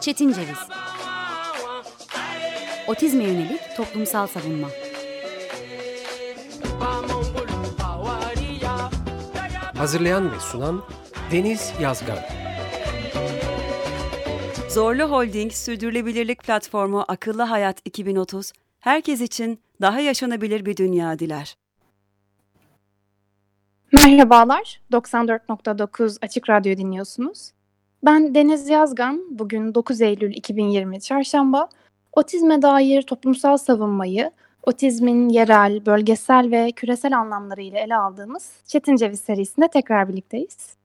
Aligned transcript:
Çetin 0.00 0.32
Ceviz. 0.32 0.58
Otizme 2.86 3.24
yönelik 3.24 3.60
toplumsal 3.76 4.26
savunma. 4.26 4.68
Hazırlayan 9.78 10.32
ve 10.32 10.40
sunan 10.40 10.84
Deniz 11.32 11.72
Yazgan. 11.80 12.18
Zorlu 14.68 15.02
Holding 15.02 15.52
Sürdürülebilirlik 15.52 16.42
Platformu 16.42 17.04
Akıllı 17.08 17.42
Hayat 17.42 17.76
2030, 17.84 18.52
herkes 18.80 19.20
için 19.20 19.60
daha 19.80 20.00
yaşanabilir 20.00 20.66
bir 20.66 20.76
dünya 20.76 21.18
diler. 21.18 21.56
Merhabalar, 23.92 24.80
94.9 24.92 26.18
Açık 26.22 26.50
Radyo 26.50 26.76
dinliyorsunuz. 26.76 27.50
Ben 28.04 28.34
Deniz 28.34 28.68
Yazgan, 28.68 29.24
bugün 29.30 29.74
9 29.74 30.00
Eylül 30.00 30.34
2020 30.34 31.00
Çarşamba, 31.00 31.68
otizme 32.12 32.62
dair 32.62 33.02
toplumsal 33.02 33.56
savunmayı, 33.56 34.30
otizmin 34.62 35.28
yerel, 35.28 35.86
bölgesel 35.86 36.50
ve 36.50 36.72
küresel 36.72 37.18
anlamlarıyla 37.18 37.78
ele 37.78 37.96
aldığımız 37.96 38.52
Çetin 38.66 38.96
Ceviz 38.96 39.20
serisinde 39.20 39.68
tekrar 39.68 40.08
birlikteyiz. 40.08 40.76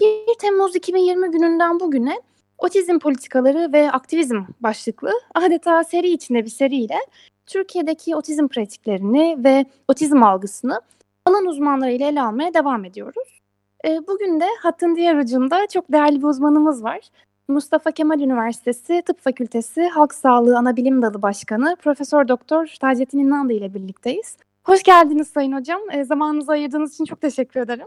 1 0.00 0.08
Temmuz 0.40 0.76
2020 0.76 1.30
gününden 1.30 1.80
bugüne 1.80 2.20
otizm 2.58 2.98
politikaları 2.98 3.72
ve 3.72 3.92
aktivizm 3.92 4.42
başlıklı 4.60 5.12
adeta 5.34 5.84
seri 5.84 6.10
içinde 6.10 6.44
bir 6.44 6.50
seriyle 6.50 6.98
Türkiye'deki 7.46 8.16
otizm 8.16 8.48
pratiklerini 8.48 9.44
ve 9.44 9.66
otizm 9.88 10.22
algısını 10.22 10.80
alan 11.26 11.46
uzmanlarıyla 11.46 12.08
ele 12.08 12.22
almaya 12.22 12.54
devam 12.54 12.84
ediyoruz. 12.84 13.40
E, 13.86 14.06
bugün 14.06 14.40
de 14.40 14.46
hattın 14.60 14.96
diğer 14.96 15.16
ucunda 15.16 15.66
çok 15.66 15.92
değerli 15.92 16.18
bir 16.18 16.26
uzmanımız 16.26 16.84
var. 16.84 17.00
Mustafa 17.48 17.90
Kemal 17.90 18.20
Üniversitesi 18.20 19.02
Tıp 19.06 19.20
Fakültesi 19.20 19.88
Halk 19.88 20.14
Sağlığı 20.14 20.58
Anabilim 20.58 21.02
Dalı 21.02 21.22
Başkanı 21.22 21.76
Profesör 21.82 22.28
Doktor 22.28 22.74
Taceddin 22.80 23.18
İnandı 23.18 23.52
ile 23.52 23.74
birlikteyiz. 23.74 24.36
Hoş 24.64 24.82
geldiniz 24.82 25.28
Sayın 25.28 25.52
Hocam. 25.52 25.80
E, 25.92 26.04
zamanınızı 26.04 26.52
ayırdığınız 26.52 26.94
için 26.94 27.04
çok 27.04 27.20
teşekkür 27.20 27.60
ederim. 27.60 27.86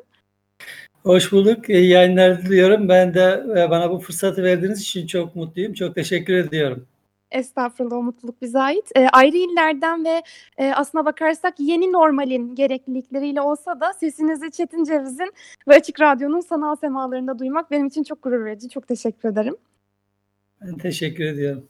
Hoş 1.04 1.32
bulduk. 1.32 1.70
İyi 1.70 1.90
yayınlar 1.90 2.42
diliyorum. 2.42 2.90
Ben 2.90 3.14
de 3.14 3.46
e, 3.58 3.70
bana 3.70 3.92
bu 3.92 4.00
fırsatı 4.00 4.44
verdiğiniz 4.44 4.82
için 4.82 5.08
çok 5.08 5.36
mutluyum. 5.36 5.74
Çok 5.74 5.96
teşekkür 5.96 6.34
ediyorum. 6.34 6.86
Estağfurullah 7.36 7.98
o 7.98 8.04
mutluluk 8.04 8.42
bize 8.42 8.60
ait. 8.60 8.92
E, 8.96 9.08
ayrı 9.08 9.38
illerden 9.38 10.06
ve 10.06 10.24
e, 10.58 10.72
aslına 10.74 11.06
bakarsak 11.06 11.54
yeni 11.60 11.92
normalin 11.92 12.56
gereklilikleriyle 12.56 13.42
olsa 13.42 13.80
da 13.80 13.94
sesinizi 13.94 14.52
Çetin 14.52 14.84
Ceviz'in 14.84 15.34
ve 15.68 15.76
Açık 15.76 16.02
Radyo'nun 16.02 16.40
sanal 16.40 16.76
semalarında 16.76 17.40
duymak 17.40 17.72
benim 17.72 17.88
için 17.88 18.04
çok 18.04 18.22
gurur 18.24 18.46
verici. 18.46 18.70
Çok 18.70 18.88
teşekkür 18.88 19.30
ederim. 19.30 19.56
Ben 20.62 20.78
teşekkür 20.78 21.24
ediyorum. 21.24 21.68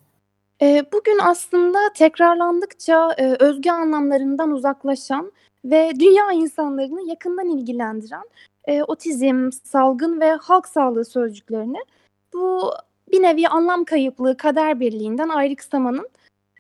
E, 0.62 0.86
bugün 0.94 1.20
aslında 1.22 1.80
tekrarlandıkça 1.96 3.16
e, 3.18 3.36
özgü 3.40 3.70
anlamlarından 3.70 4.52
uzaklaşan 4.52 5.32
ve 5.66 5.92
dünya 6.00 6.32
insanlarını 6.32 7.10
yakından 7.10 7.50
ilgilendiren 7.50 8.24
e, 8.66 8.84
otizm, 8.84 9.52
salgın 9.64 10.22
ve 10.22 10.32
halk 10.32 10.68
sağlığı 10.68 11.06
sözcüklerini 11.06 11.80
bu 12.34 12.72
bir 13.12 13.22
nevi 13.22 13.48
anlam 13.48 13.86
kayıplığı, 13.86 14.38
kader 14.38 14.80
birliğinden 14.80 15.30
ayrıksamanın 15.30 16.10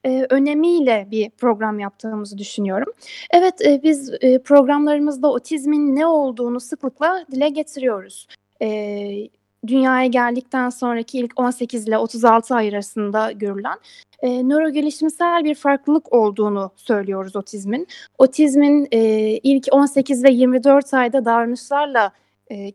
e, 0.05 0.25
önemiyle 0.29 1.07
bir 1.11 1.29
program 1.29 1.79
yaptığımızı 1.79 2.37
düşünüyorum. 2.37 2.93
Evet 3.31 3.61
e, 3.61 3.83
biz 3.83 4.13
e, 4.21 4.39
programlarımızda 4.39 5.31
otizmin 5.31 5.95
ne 5.95 6.07
olduğunu 6.07 6.59
sıklıkla 6.59 7.25
dile 7.31 7.49
getiriyoruz. 7.49 8.27
E, 8.61 9.29
dünyaya 9.67 10.07
geldikten 10.07 10.69
sonraki 10.69 11.19
ilk 11.19 11.39
18 11.39 11.87
ile 11.87 11.97
36 11.97 12.55
ay 12.55 12.69
arasında 12.69 13.31
görülen 13.31 13.77
e, 14.19 14.43
nörogelişimsel 14.43 15.43
bir 15.43 15.55
farklılık 15.55 16.13
olduğunu 16.13 16.71
söylüyoruz 16.75 17.35
otizmin. 17.35 17.87
Otizmin 18.17 18.87
e, 18.91 18.99
ilk 19.43 19.67
18 19.71 20.23
ve 20.23 20.31
24 20.31 20.93
ayda 20.93 21.25
davranışlarla 21.25 22.11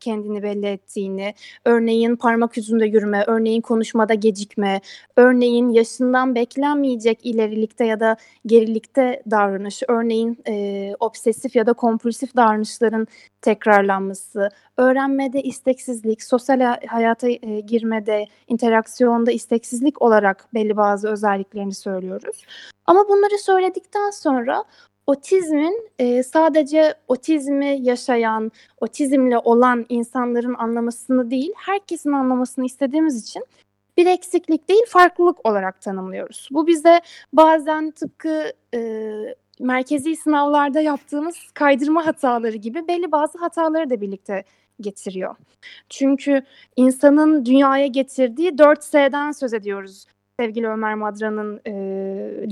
kendini 0.00 0.42
belli 0.42 0.66
ettiğini, 0.66 1.34
örneğin 1.64 2.16
parmak 2.16 2.56
yüzünde 2.56 2.86
yürüme, 2.86 3.24
örneğin 3.26 3.60
konuşmada 3.60 4.14
gecikme, 4.14 4.80
örneğin 5.16 5.68
yaşından 5.68 6.34
beklenmeyecek 6.34 7.26
ilerilikte 7.26 7.84
ya 7.84 8.00
da 8.00 8.16
gerilikte 8.46 9.22
davranış, 9.30 9.82
örneğin 9.88 10.38
e, 10.48 10.94
obsesif 11.00 11.56
ya 11.56 11.66
da 11.66 11.72
kompulsif 11.72 12.36
davranışların 12.36 13.06
tekrarlanması, 13.42 14.50
öğrenmede 14.76 15.42
isteksizlik, 15.42 16.22
sosyal 16.22 16.78
hayata 16.86 17.28
e, 17.28 17.60
girmede, 17.60 18.26
interaksiyonda 18.48 19.30
isteksizlik 19.32 20.02
olarak 20.02 20.54
belli 20.54 20.76
bazı 20.76 21.08
özelliklerini 21.08 21.74
söylüyoruz. 21.74 22.44
Ama 22.86 23.08
bunları 23.08 23.38
söyledikten 23.38 24.10
sonra 24.10 24.64
otizmin 25.10 25.90
e, 25.98 26.22
sadece 26.22 26.94
otizmi 27.08 27.78
yaşayan, 27.80 28.52
otizmle 28.80 29.38
olan 29.38 29.86
insanların 29.88 30.54
anlamasını 30.54 31.30
değil, 31.30 31.52
herkesin 31.56 32.12
anlamasını 32.12 32.64
istediğimiz 32.66 33.22
için 33.22 33.46
bir 33.96 34.06
eksiklik 34.06 34.68
değil, 34.68 34.82
farklılık 34.88 35.46
olarak 35.46 35.80
tanımlıyoruz. 35.80 36.48
Bu 36.50 36.66
bize 36.66 37.00
bazen 37.32 37.90
tıpkı 37.90 38.52
e, 38.74 38.80
merkezi 39.60 40.16
sınavlarda 40.16 40.80
yaptığımız 40.80 41.36
kaydırma 41.54 42.06
hataları 42.06 42.56
gibi 42.56 42.88
belli 42.88 43.12
bazı 43.12 43.38
hataları 43.38 43.90
da 43.90 44.00
birlikte 44.00 44.44
getiriyor. 44.80 45.36
Çünkü 45.88 46.42
insanın 46.76 47.44
dünyaya 47.44 47.86
getirdiği 47.86 48.50
4S'den 48.50 49.32
söz 49.32 49.54
ediyoruz 49.54 50.06
sevgili 50.40 50.68
Ömer 50.68 50.94
Madra'nın 50.94 51.60
e, 51.66 51.72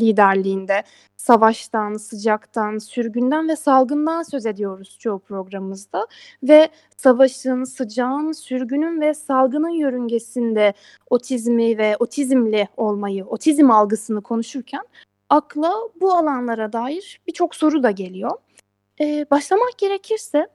liderliğinde 0.00 0.82
savaştan, 1.16 1.94
sıcaktan, 1.94 2.78
sürgünden 2.78 3.48
ve 3.48 3.56
salgından 3.56 4.22
söz 4.22 4.46
ediyoruz 4.46 4.98
çoğu 4.98 5.18
programımızda 5.18 6.06
ve 6.42 6.68
savaşın, 6.96 7.64
sıcağın, 7.64 8.32
sürgünün 8.32 9.00
ve 9.00 9.14
salgının 9.14 9.68
yörüngesinde 9.68 10.72
otizmi 11.10 11.78
ve 11.78 11.96
otizmli 11.98 12.68
olmayı, 12.76 13.24
otizm 13.24 13.70
algısını 13.70 14.22
konuşurken 14.22 14.82
akla 15.30 15.72
bu 16.00 16.12
alanlara 16.12 16.72
dair 16.72 17.20
birçok 17.26 17.54
soru 17.54 17.82
da 17.82 17.90
geliyor. 17.90 18.30
Ee, 19.00 19.26
başlamak 19.30 19.78
gerekirse 19.78 20.46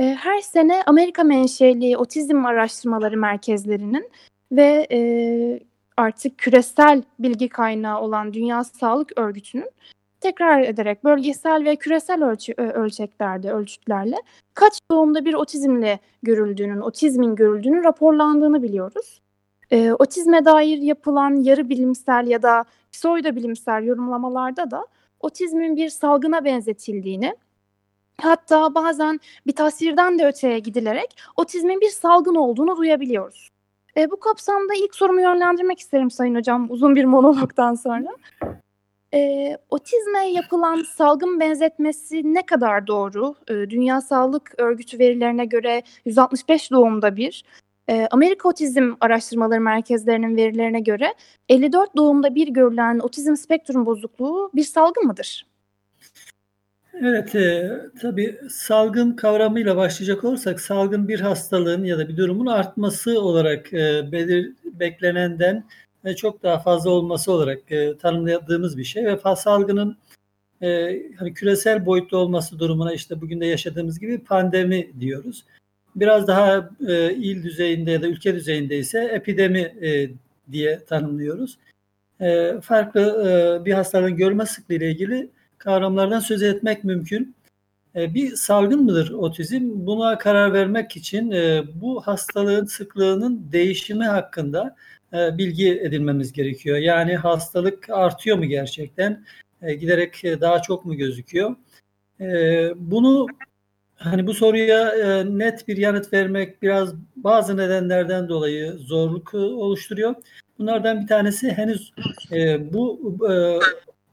e, 0.00 0.04
her 0.04 0.40
sene 0.40 0.82
Amerika 0.86 1.24
menşeli 1.24 1.96
otizm 1.96 2.44
araştırmaları 2.44 3.16
merkezlerinin 3.16 4.10
ve 4.52 4.86
e, 4.92 4.98
artık 5.96 6.38
küresel 6.38 7.02
bilgi 7.18 7.48
kaynağı 7.48 8.00
olan 8.00 8.32
Dünya 8.32 8.64
Sağlık 8.64 9.18
Örgütü'nün 9.18 9.70
tekrar 10.20 10.60
ederek 10.60 11.04
bölgesel 11.04 11.64
ve 11.64 11.76
küresel 11.76 12.24
ölçü, 12.24 12.52
ölçeklerde, 12.52 13.52
ölçütlerle 13.52 14.16
kaç 14.54 14.80
doğumda 14.90 15.24
bir 15.24 15.34
otizmle 15.34 15.98
görüldüğünün, 16.22 16.80
otizmin 16.80 17.36
görüldüğünün 17.36 17.84
raporlandığını 17.84 18.62
biliyoruz. 18.62 19.20
E, 19.70 19.92
otizme 19.92 20.44
dair 20.44 20.78
yapılan 20.78 21.34
yarı 21.34 21.68
bilimsel 21.68 22.26
ya 22.26 22.42
da 22.42 22.64
pseudo 22.92 23.36
bilimsel 23.36 23.84
yorumlamalarda 23.84 24.70
da 24.70 24.86
otizmin 25.20 25.76
bir 25.76 25.88
salgına 25.88 26.44
benzetildiğini, 26.44 27.36
hatta 28.20 28.74
bazen 28.74 29.20
bir 29.46 29.52
tasvirden 29.52 30.18
de 30.18 30.26
öteye 30.26 30.58
gidilerek 30.58 31.16
otizmin 31.36 31.80
bir 31.80 31.90
salgın 31.90 32.34
olduğunu 32.34 32.76
duyabiliyoruz. 32.76 33.48
E, 33.96 34.10
bu 34.10 34.20
kapsamda 34.20 34.74
ilk 34.74 34.94
sorumu 34.94 35.20
yönlendirmek 35.20 35.80
isterim 35.80 36.10
Sayın 36.10 36.34
Hocam 36.34 36.66
uzun 36.70 36.96
bir 36.96 37.04
monologdan 37.04 37.74
sonra. 37.74 38.16
E, 39.14 39.56
otizme 39.70 40.28
yapılan 40.28 40.82
salgın 40.96 41.40
benzetmesi 41.40 42.34
ne 42.34 42.46
kadar 42.46 42.86
doğru? 42.86 43.34
E, 43.48 43.54
Dünya 43.54 44.00
Sağlık 44.00 44.54
Örgütü 44.58 44.98
verilerine 44.98 45.44
göre 45.44 45.82
165 46.04 46.70
doğumda 46.70 47.16
bir, 47.16 47.44
e, 47.88 48.08
Amerika 48.10 48.48
Otizm 48.48 48.94
Araştırmaları 49.00 49.60
Merkezlerinin 49.60 50.36
verilerine 50.36 50.80
göre 50.80 51.14
54 51.48 51.96
doğumda 51.96 52.34
bir 52.34 52.48
görülen 52.48 52.98
otizm 52.98 53.34
spektrum 53.34 53.86
bozukluğu 53.86 54.50
bir 54.54 54.64
salgın 54.64 55.06
mıdır? 55.06 55.51
Evet, 57.00 57.34
e, 57.34 57.70
tabii 58.00 58.40
salgın 58.50 59.12
kavramıyla 59.12 59.76
başlayacak 59.76 60.24
olursak 60.24 60.60
salgın 60.60 61.08
bir 61.08 61.20
hastalığın 61.20 61.84
ya 61.84 61.98
da 61.98 62.08
bir 62.08 62.16
durumun 62.16 62.46
artması 62.46 63.20
olarak 63.20 63.72
e, 63.72 64.12
belir, 64.12 64.52
beklenenden 64.64 65.64
e, 66.04 66.16
çok 66.16 66.42
daha 66.42 66.58
fazla 66.58 66.90
olması 66.90 67.32
olarak 67.32 67.72
e, 67.72 67.96
tanımladığımız 67.98 68.78
bir 68.78 68.84
şey 68.84 69.04
ve 69.04 69.18
salgının 69.36 69.96
e, 70.62 71.02
hani 71.18 71.34
küresel 71.34 71.86
boyutlu 71.86 72.18
olması 72.18 72.58
durumuna 72.58 72.92
işte 72.92 73.20
bugün 73.20 73.40
de 73.40 73.46
yaşadığımız 73.46 73.98
gibi 73.98 74.18
pandemi 74.18 74.90
diyoruz. 75.00 75.44
Biraz 75.96 76.26
daha 76.28 76.70
e, 76.88 77.14
il 77.14 77.42
düzeyinde 77.42 77.90
ya 77.90 78.02
da 78.02 78.06
ülke 78.06 78.34
düzeyinde 78.34 78.78
ise 78.78 79.10
epidemi 79.12 79.60
e, 79.60 80.10
diye 80.52 80.84
tanımlıyoruz. 80.84 81.58
E, 82.20 82.60
farklı 82.62 83.00
e, 83.00 83.64
bir 83.64 83.72
hastalığın 83.72 84.16
görme 84.16 84.46
sıklığı 84.46 84.74
ile 84.74 84.90
ilgili 84.90 85.30
kavramlardan 85.62 86.20
söz 86.20 86.42
etmek 86.42 86.84
mümkün. 86.84 87.34
E, 87.96 88.14
bir 88.14 88.36
salgın 88.36 88.84
mıdır 88.84 89.10
otizm? 89.10 89.60
Buna 89.72 90.18
karar 90.18 90.52
vermek 90.52 90.96
için 90.96 91.30
e, 91.30 91.62
bu 91.74 92.00
hastalığın 92.00 92.64
sıklığının 92.64 93.52
değişimi 93.52 94.04
hakkında 94.04 94.76
e, 95.12 95.38
bilgi 95.38 95.80
edinmemiz 95.80 96.32
gerekiyor. 96.32 96.78
Yani 96.78 97.16
hastalık 97.16 97.90
artıyor 97.90 98.38
mu 98.38 98.44
gerçekten? 98.44 99.24
Giderek 99.62 100.22
daha 100.40 100.62
çok 100.62 100.84
mu 100.84 100.94
gözüküyor? 100.94 101.56
Bunu 102.76 103.26
hani 103.96 104.26
bu 104.26 104.34
soruya 104.34 104.92
net 105.24 105.68
bir 105.68 105.76
yanıt 105.76 106.12
vermek 106.12 106.62
biraz 106.62 106.94
bazı 107.16 107.56
nedenlerden 107.56 108.28
dolayı 108.28 108.72
zorluk 108.72 109.34
oluşturuyor. 109.34 110.14
Bunlardan 110.58 111.02
bir 111.02 111.06
tanesi 111.06 111.50
henüz 111.50 111.92
bu 112.72 113.16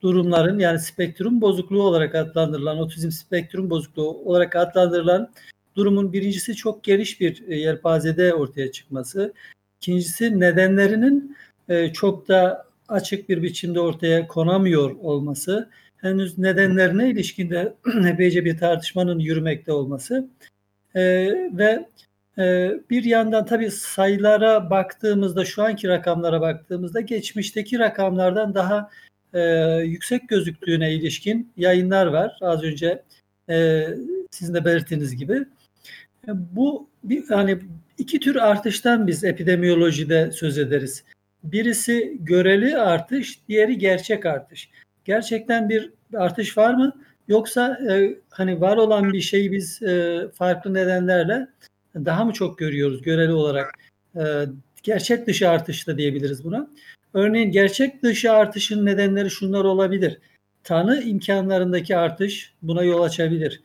durumların 0.02 0.60
yani 0.60 0.80
spektrum 0.80 1.42
bozukluğu 1.42 1.84
olarak 1.84 2.16
adlandırılan, 2.16 2.78
otizm 2.80 3.12
spektrum 3.12 3.70
bozukluğu 3.70 4.10
olarak 4.10 4.56
adlandırılan 4.56 5.30
durumun 5.76 6.14
birincisi 6.14 6.56
çok 6.56 6.84
geniş 6.84 7.22
bir 7.22 7.44
e, 7.48 7.56
yelpazede 7.56 8.34
ortaya 8.34 8.72
çıkması. 8.72 9.34
İkincisi 9.82 10.40
nedenlerinin 10.40 11.38
e, 11.70 11.94
çok 11.94 12.28
da 12.28 12.66
açık 12.88 13.30
bir 13.30 13.44
biçimde 13.44 13.80
ortaya 13.80 14.28
konamıyor 14.28 14.96
olması. 15.02 15.70
Henüz 15.98 16.38
nedenlerine 16.38 17.10
ilişkinde 17.10 17.74
epeyce 18.08 18.46
bir 18.46 18.58
tartışmanın 18.58 19.20
yürümekte 19.20 19.72
olması. 19.72 20.28
E, 20.96 21.02
ve 21.54 21.86
bir 22.90 23.04
yandan 23.04 23.46
tabii 23.46 23.72
sayılara 23.72 24.70
baktığımızda, 24.70 25.46
şu 25.46 25.64
anki 25.64 25.88
rakamlara 25.88 26.42
baktığımızda 26.42 27.02
geçmişteki 27.02 27.80
rakamlardan 27.80 28.56
daha 28.56 28.90
e, 29.34 29.42
yüksek 29.86 30.30
gözüktüğüne 30.30 30.94
ilişkin 30.94 31.52
yayınlar 31.58 32.06
var. 32.06 32.38
Az 32.42 32.64
önce 32.64 33.04
e, 33.50 33.88
sizin 34.32 34.54
de 34.54 34.66
belirttiğiniz 34.66 35.16
gibi. 35.16 35.46
E, 36.28 36.32
bu 36.56 36.90
bir 37.04 37.28
hani 37.28 37.60
iki 37.98 38.20
tür 38.20 38.36
artıştan 38.36 39.08
biz 39.08 39.24
epidemiyolojide 39.24 40.32
söz 40.32 40.58
ederiz. 40.58 41.04
Birisi 41.44 42.18
göreli 42.20 42.78
artış, 42.78 43.40
diğeri 43.48 43.78
gerçek 43.78 44.26
artış. 44.26 44.70
Gerçekten 45.06 45.70
bir 45.70 45.92
artış 46.14 46.58
var 46.58 46.74
mı? 46.74 47.02
Yoksa 47.28 47.80
e, 47.92 48.16
hani 48.30 48.62
var 48.62 48.78
olan 48.78 49.14
bir 49.14 49.22
şeyi 49.22 49.52
biz 49.52 49.82
e, 49.82 50.22
farklı 50.34 50.74
nedenlerle 50.74 51.48
daha 51.96 52.26
mı 52.26 52.34
çok 52.34 52.58
görüyoruz 52.58 53.02
göreli 53.02 53.32
olarak? 53.32 53.74
E, 54.16 54.24
gerçek 54.84 55.28
dışı 55.28 55.50
artış 55.50 55.88
da 55.88 55.98
diyebiliriz 55.98 56.44
buna. 56.44 56.70
Örneğin 57.14 57.52
gerçek 57.52 58.04
dışı 58.04 58.32
artışın 58.32 58.86
nedenleri 58.86 59.30
şunlar 59.30 59.66
olabilir. 59.66 60.18
Tanı 60.64 61.02
imkanlarındaki 61.02 61.98
artış 61.98 62.54
buna 62.62 62.84
yol 62.84 63.02
açabilir. 63.02 63.62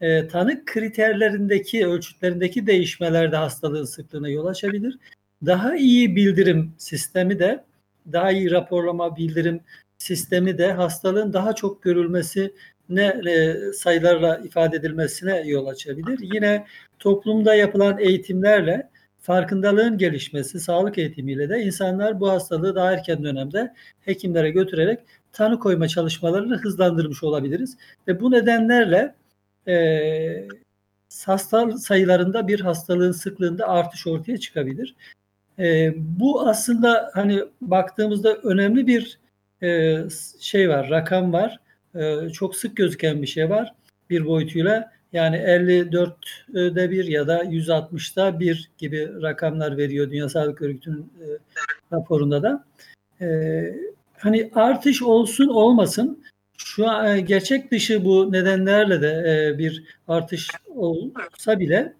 E, 0.00 0.28
tanı 0.28 0.64
kriterlerindeki, 0.64 1.86
ölçütlerindeki 1.86 2.66
değişmeler 2.66 3.32
de 3.32 3.36
hastalığın 3.36 3.84
sıklığına 3.84 4.28
yol 4.28 4.46
açabilir. 4.46 4.98
Daha 5.46 5.76
iyi 5.76 6.16
bildirim 6.16 6.74
sistemi 6.78 7.38
de, 7.38 7.64
daha 8.12 8.30
iyi 8.30 8.50
raporlama 8.50 9.16
bildirim 9.16 9.60
sistemi 9.98 10.58
de 10.58 10.72
hastalığın 10.72 11.32
daha 11.32 11.54
çok 11.54 11.82
görülmesi 11.82 12.54
ne 12.88 13.04
e, 13.30 13.56
sayılarla 13.72 14.38
ifade 14.44 14.76
edilmesine 14.76 15.42
yol 15.46 15.66
açabilir. 15.66 16.18
Yine 16.34 16.66
toplumda 16.98 17.54
yapılan 17.54 17.98
eğitimlerle 17.98 18.90
farkındalığın 19.26 19.98
gelişmesi, 19.98 20.60
sağlık 20.60 20.98
eğitimiyle 20.98 21.48
de 21.48 21.62
insanlar 21.62 22.20
bu 22.20 22.30
hastalığı 22.30 22.74
daha 22.74 22.92
erken 22.92 23.24
dönemde 23.24 23.74
hekimlere 24.00 24.50
götürerek 24.50 25.00
tanı 25.32 25.58
koyma 25.58 25.88
çalışmalarını 25.88 26.56
hızlandırmış 26.56 27.22
olabiliriz. 27.22 27.76
Ve 28.08 28.20
bu 28.20 28.30
nedenlerle 28.30 29.14
e, 29.68 30.48
hasta 31.24 31.78
sayılarında 31.78 32.48
bir 32.48 32.60
hastalığın 32.60 33.12
sıklığında 33.12 33.68
artış 33.68 34.06
ortaya 34.06 34.38
çıkabilir. 34.38 34.94
E, 35.58 35.94
bu 35.96 36.48
aslında 36.48 37.10
hani 37.14 37.40
baktığımızda 37.60 38.34
önemli 38.34 38.86
bir 38.86 39.18
e, 39.62 39.98
şey 40.40 40.68
var, 40.68 40.90
rakam 40.90 41.32
var. 41.32 41.60
E, 41.94 42.28
çok 42.28 42.56
sık 42.56 42.76
gözüken 42.76 43.22
bir 43.22 43.26
şey 43.26 43.50
var 43.50 43.74
bir 44.10 44.26
boyutuyla. 44.26 44.95
Yani 45.16 45.36
54'de 45.36 46.90
bir 46.90 47.04
ya 47.04 47.26
da 47.26 47.44
160'da 47.44 48.40
bir 48.40 48.70
gibi 48.78 49.08
rakamlar 49.22 49.76
veriyor 49.76 50.10
Dünya 50.10 50.28
Sağlık 50.28 50.62
Örgütü'nün 50.62 51.12
e, 51.20 51.26
raporunda 51.92 52.42
da. 52.42 52.64
E, 53.20 53.26
hani 54.18 54.50
artış 54.54 55.02
olsun 55.02 55.48
olmasın 55.48 56.24
şu 56.58 56.88
an 56.88 57.16
e, 57.16 57.20
gerçek 57.20 57.70
dışı 57.70 58.04
bu 58.04 58.32
nedenlerle 58.32 59.02
de 59.02 59.08
e, 59.26 59.58
bir 59.58 59.84
artış 60.08 60.50
olsa 60.74 61.60
bile 61.60 61.94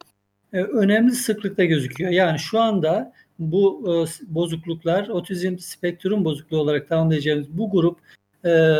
e, 0.52 0.62
önemli 0.62 1.12
sıklıkta 1.12 1.64
gözüküyor. 1.64 2.10
Yani 2.10 2.38
şu 2.38 2.60
anda 2.60 3.12
bu 3.38 3.84
e, 3.88 3.94
bozukluklar 4.34 5.08
otizm 5.08 5.58
spektrum 5.58 6.24
bozukluğu 6.24 6.58
olarak 6.58 6.88
tanımlayacağımız 6.88 7.58
bu 7.58 7.70
grup 7.70 7.98
e, 8.44 8.76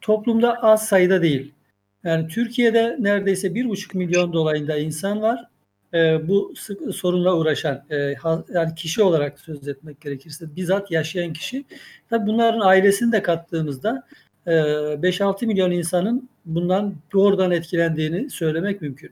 toplumda 0.00 0.62
az 0.62 0.88
sayıda 0.88 1.22
değil. 1.22 1.52
Yani 2.04 2.28
Türkiye'de 2.28 2.96
neredeyse 2.98 3.54
bir 3.54 3.68
buçuk 3.68 3.94
milyon 3.94 4.32
dolayında 4.32 4.76
insan 4.76 5.22
var. 5.22 5.44
E, 5.94 6.28
bu 6.28 6.54
sorunla 6.92 7.36
uğraşan 7.36 7.84
e, 7.90 8.14
ha, 8.14 8.44
yani 8.54 8.74
kişi 8.74 9.02
olarak 9.02 9.40
söz 9.40 9.68
etmek 9.68 10.00
gerekirse 10.00 10.56
bizzat 10.56 10.90
yaşayan 10.90 11.32
kişi. 11.32 11.64
Tabii 12.10 12.26
bunların 12.26 12.60
ailesini 12.60 13.12
de 13.12 13.22
kattığımızda 13.22 14.06
e, 14.46 14.50
5-6 14.50 15.46
milyon 15.46 15.70
insanın 15.70 16.28
bundan 16.46 16.94
doğrudan 17.12 17.50
etkilendiğini 17.50 18.30
söylemek 18.30 18.82
mümkün. 18.82 19.10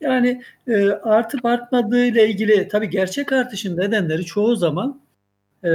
Yani 0.00 0.42
e, 0.68 0.88
artıp 0.90 1.44
artmadığı 1.44 2.04
ile 2.04 2.28
ilgili 2.28 2.68
tabii 2.68 2.90
gerçek 2.90 3.32
artışın 3.32 3.76
nedenleri 3.76 4.24
çoğu 4.24 4.56
zaman 4.56 5.00
e, 5.64 5.70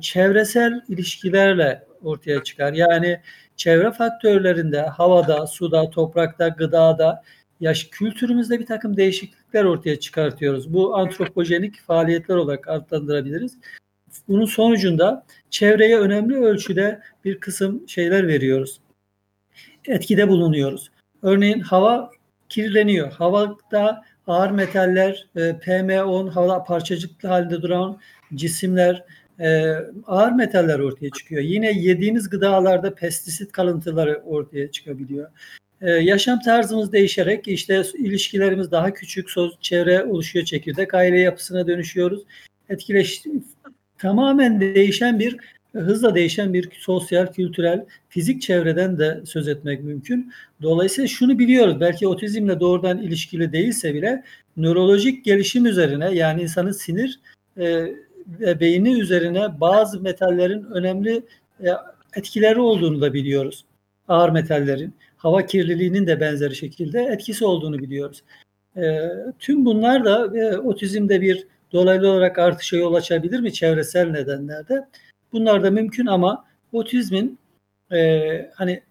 çevresel 0.00 0.80
ilişkilerle 0.88 1.84
ortaya 2.06 2.42
çıkar. 2.42 2.72
Yani 2.72 3.20
çevre 3.56 3.92
faktörlerinde, 3.92 4.80
havada, 4.80 5.46
suda, 5.46 5.90
toprakta, 5.90 6.48
gıdada, 6.48 7.22
yaş 7.60 7.84
kültürümüzde 7.84 8.60
bir 8.60 8.66
takım 8.66 8.96
değişiklikler 8.96 9.64
ortaya 9.64 10.00
çıkartıyoruz. 10.00 10.72
Bu 10.72 10.96
antropojenik 10.96 11.80
faaliyetler 11.80 12.36
olarak 12.36 12.68
adlandırabiliriz. 12.68 13.58
Bunun 14.28 14.46
sonucunda 14.46 15.26
çevreye 15.50 15.98
önemli 15.98 16.36
ölçüde 16.36 17.00
bir 17.24 17.40
kısım 17.40 17.88
şeyler 17.88 18.28
veriyoruz. 18.28 18.80
Etkide 19.88 20.28
bulunuyoruz. 20.28 20.90
Örneğin 21.22 21.60
hava 21.60 22.10
kirleniyor. 22.48 23.12
Havada 23.12 24.04
ağır 24.26 24.50
metaller, 24.50 25.26
e, 25.36 25.40
PM10, 25.40 26.30
hava 26.30 26.64
parçacıklı 26.64 27.28
halde 27.28 27.62
duran 27.62 28.00
cisimler, 28.34 29.04
e, 29.40 29.72
ağır 30.06 30.32
metaller 30.32 30.78
ortaya 30.78 31.10
çıkıyor. 31.10 31.42
Yine 31.42 31.72
yediğimiz 31.72 32.28
gıdalarda 32.30 32.94
pestisit 32.94 33.52
kalıntıları 33.52 34.22
ortaya 34.26 34.70
çıkabiliyor. 34.70 35.30
E, 35.80 35.90
yaşam 35.90 36.40
tarzımız 36.40 36.92
değişerek 36.92 37.48
işte 37.48 37.82
ilişkilerimiz 37.98 38.70
daha 38.70 38.92
küçük, 38.92 39.28
çevre 39.60 40.04
oluşuyor, 40.04 40.44
çekirdek 40.44 40.94
aile 40.94 41.20
yapısına 41.20 41.66
dönüşüyoruz. 41.66 42.22
Etkileş 42.68 43.22
tamamen 43.98 44.60
değişen 44.60 45.18
bir 45.18 45.36
hızla 45.72 46.14
değişen 46.14 46.54
bir 46.54 46.68
sosyal, 46.78 47.32
kültürel, 47.32 47.84
fizik 48.08 48.42
çevreden 48.42 48.98
de 48.98 49.20
söz 49.24 49.48
etmek 49.48 49.84
mümkün. 49.84 50.32
Dolayısıyla 50.62 51.08
şunu 51.08 51.38
biliyoruz. 51.38 51.80
Belki 51.80 52.08
otizmle 52.08 52.60
doğrudan 52.60 52.98
ilişkili 52.98 53.52
değilse 53.52 53.94
bile 53.94 54.24
nörolojik 54.56 55.24
gelişim 55.24 55.66
üzerine 55.66 56.14
yani 56.14 56.42
insanın 56.42 56.72
sinir 56.72 57.20
e, 57.58 57.86
ve 58.26 58.60
beyni 58.60 59.00
üzerine 59.00 59.60
bazı 59.60 60.00
metallerin 60.00 60.64
önemli 60.64 61.22
e, 61.64 61.68
etkileri 62.16 62.60
olduğunu 62.60 63.00
da 63.00 63.14
biliyoruz. 63.14 63.64
Ağır 64.08 64.30
metallerin, 64.30 64.94
hava 65.16 65.46
kirliliğinin 65.46 66.06
de 66.06 66.20
benzeri 66.20 66.56
şekilde 66.56 67.02
etkisi 67.02 67.44
olduğunu 67.44 67.78
biliyoruz. 67.78 68.22
E, 68.76 69.10
tüm 69.38 69.64
bunlar 69.64 70.04
da 70.04 70.38
e, 70.38 70.58
otizmde 70.58 71.20
bir 71.20 71.46
dolaylı 71.72 72.10
olarak 72.10 72.38
artışa 72.38 72.76
yol 72.76 72.94
açabilir 72.94 73.40
mi 73.40 73.52
çevresel 73.52 74.10
nedenlerde? 74.10 74.86
Bunlar 75.32 75.62
da 75.62 75.70
mümkün 75.70 76.06
ama 76.06 76.44
otizmin 76.72 77.38
e, 77.92 78.50
hani 78.54 78.82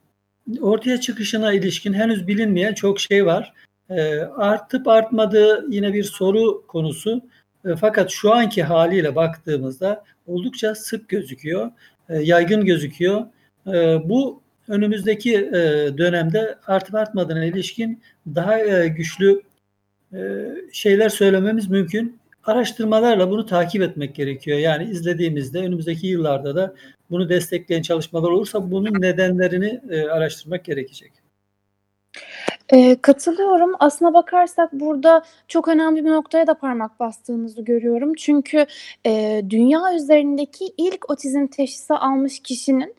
ortaya 0.61 1.01
çıkışına 1.01 1.53
ilişkin 1.53 1.93
henüz 1.93 2.27
bilinmeyen 2.27 2.73
çok 2.73 2.99
şey 2.99 3.25
var. 3.25 3.53
E, 3.89 4.17
artıp 4.19 4.87
artmadığı 4.87 5.65
yine 5.69 5.93
bir 5.93 6.03
soru 6.03 6.67
konusu. 6.67 7.21
E, 7.65 7.75
fakat 7.75 8.11
şu 8.11 8.33
anki 8.33 8.63
haliyle 8.63 9.15
baktığımızda 9.15 10.03
oldukça 10.27 10.75
sık 10.75 11.09
gözüküyor, 11.09 11.71
e, 12.09 12.17
yaygın 12.17 12.65
gözüküyor. 12.65 13.25
E, 13.67 14.09
bu 14.09 14.41
önümüzdeki 14.67 15.49
dönemde 15.97 16.55
artıp 16.67 16.95
artmadığına 16.95 17.45
ilişkin 17.45 18.01
daha 18.27 18.85
güçlü 18.85 19.41
şeyler 20.71 21.09
söylememiz 21.09 21.69
mümkün. 21.69 22.19
Araştırmalarla 22.43 23.29
bunu 23.29 23.45
takip 23.45 23.81
etmek 23.81 24.15
gerekiyor. 24.15 24.57
Yani 24.57 24.83
izlediğimizde 24.83 25.59
önümüzdeki 25.59 26.07
yıllarda 26.07 26.55
da 26.55 26.75
bunu 27.09 27.29
destekleyen 27.29 27.81
çalışmalar 27.81 28.29
olursa 28.29 28.71
bunun 28.71 29.01
nedenlerini 29.01 29.81
araştırmak 30.11 30.65
gerekecek. 30.65 31.11
E, 32.73 32.95
katılıyorum. 33.01 33.71
Aslına 33.79 34.13
bakarsak 34.13 34.73
burada 34.73 35.23
çok 35.47 35.67
önemli 35.67 36.05
bir 36.05 36.11
noktaya 36.11 36.47
da 36.47 36.53
parmak 36.53 36.99
bastığınızı 36.99 37.61
görüyorum. 37.61 38.13
Çünkü 38.13 38.65
e, 39.05 39.41
dünya 39.49 39.95
üzerindeki 39.95 40.65
ilk 40.77 41.09
otizm 41.09 41.47
teşhisi 41.47 41.93
almış 41.93 42.39
kişinin 42.39 42.95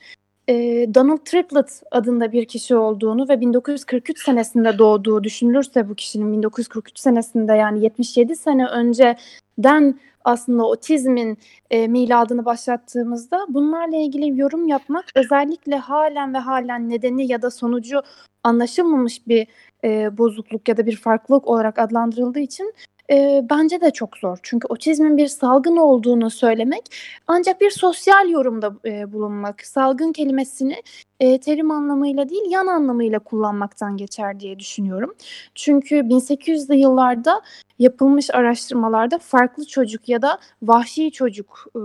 e, 0.48 0.54
Donald 0.94 1.18
Triplett 1.24 1.82
adında 1.90 2.32
bir 2.32 2.44
kişi 2.44 2.76
olduğunu 2.76 3.28
ve 3.28 3.40
1943 3.40 4.24
senesinde 4.24 4.78
doğduğu 4.78 5.24
düşünülürse 5.24 5.88
bu 5.88 5.94
kişinin 5.94 6.32
1943 6.32 6.98
senesinde 6.98 7.52
yani 7.52 7.84
77 7.84 8.36
sene 8.36 8.66
önceden 8.66 10.00
aslında 10.24 10.64
otizmin 10.66 11.38
e, 11.70 11.88
miladını 11.88 12.44
başlattığımızda 12.44 13.46
bunlarla 13.48 13.96
ilgili 13.96 14.40
yorum 14.40 14.68
yapmak 14.68 15.04
özellikle 15.14 15.76
halen 15.76 16.34
ve 16.34 16.38
halen 16.38 16.90
nedeni 16.90 17.32
ya 17.32 17.42
da 17.42 17.50
sonucu 17.50 18.02
anlaşılmamış 18.42 19.26
bir 19.26 19.46
e, 19.84 20.18
bozukluk 20.18 20.68
ya 20.68 20.76
da 20.76 20.86
bir 20.86 20.96
farklılık 20.96 21.48
olarak 21.48 21.78
adlandırıldığı 21.78 22.40
için 22.40 22.74
e, 23.10 23.46
bence 23.50 23.80
de 23.80 23.90
çok 23.90 24.16
zor. 24.16 24.38
Çünkü 24.42 24.66
otizmin 24.68 25.16
bir 25.16 25.26
salgın 25.28 25.76
olduğunu 25.76 26.30
söylemek 26.30 26.82
ancak 27.26 27.60
bir 27.60 27.70
sosyal 27.70 28.28
yorumda 28.28 28.74
e, 28.84 29.12
bulunmak, 29.12 29.66
salgın 29.66 30.12
kelimesini 30.12 30.82
e, 31.20 31.40
terim 31.40 31.70
anlamıyla 31.70 32.28
değil 32.28 32.50
yan 32.50 32.66
anlamıyla 32.66 33.18
kullanmaktan 33.18 33.96
geçer 33.96 34.40
diye 34.40 34.58
düşünüyorum. 34.58 35.14
Çünkü 35.54 35.94
1800'lü 35.96 36.74
yıllarda 36.74 37.42
yapılmış 37.78 38.30
araştırmalarda 38.34 39.18
farklı 39.18 39.66
çocuk 39.66 40.08
ya 40.08 40.22
da 40.22 40.38
vahşi 40.62 41.12
çocuk 41.12 41.66
e, 41.74 41.78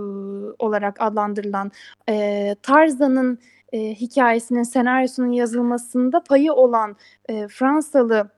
olarak 0.58 1.02
adlandırılan 1.02 1.70
e, 2.08 2.56
Tarzan'ın 2.62 3.38
e, 3.72 3.94
hikayesinin 3.94 4.62
senaryosunun 4.62 5.32
yazılmasında 5.32 6.22
payı 6.24 6.52
olan 6.52 6.96
e, 7.28 7.48
Fransalı 7.48 8.30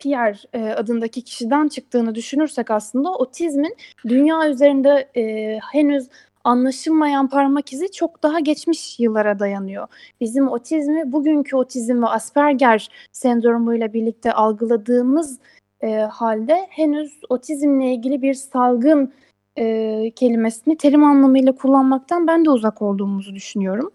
Pierre 0.00 0.38
e, 0.52 0.70
adındaki 0.70 1.22
kişiden 1.22 1.68
çıktığını 1.68 2.14
düşünürsek 2.14 2.70
aslında 2.70 3.14
otizmin 3.14 3.76
dünya 4.08 4.48
üzerinde 4.48 5.08
e, 5.16 5.58
henüz 5.72 6.08
anlaşılmayan 6.44 7.28
parmak 7.28 7.72
izi 7.72 7.92
çok 7.92 8.22
daha 8.22 8.40
geçmiş 8.40 9.00
yıllara 9.00 9.38
dayanıyor. 9.38 9.88
Bizim 10.20 10.48
otizmi 10.48 11.12
bugünkü 11.12 11.56
otizm 11.56 12.02
ve 12.02 12.06
Asperger 12.06 12.88
sendromuyla 13.12 13.92
birlikte 13.92 14.32
algıladığımız 14.32 15.38
e, 15.80 15.96
halde 15.96 16.66
henüz 16.70 17.20
otizmle 17.28 17.94
ilgili 17.94 18.22
bir 18.22 18.34
salgın 18.34 19.12
e, 19.58 20.10
kelimesini 20.16 20.76
terim 20.76 21.04
anlamıyla 21.04 21.52
kullanmaktan 21.52 22.26
ben 22.26 22.44
de 22.44 22.50
uzak 22.50 22.82
olduğumuzu 22.82 23.34
düşünüyorum. 23.34 23.90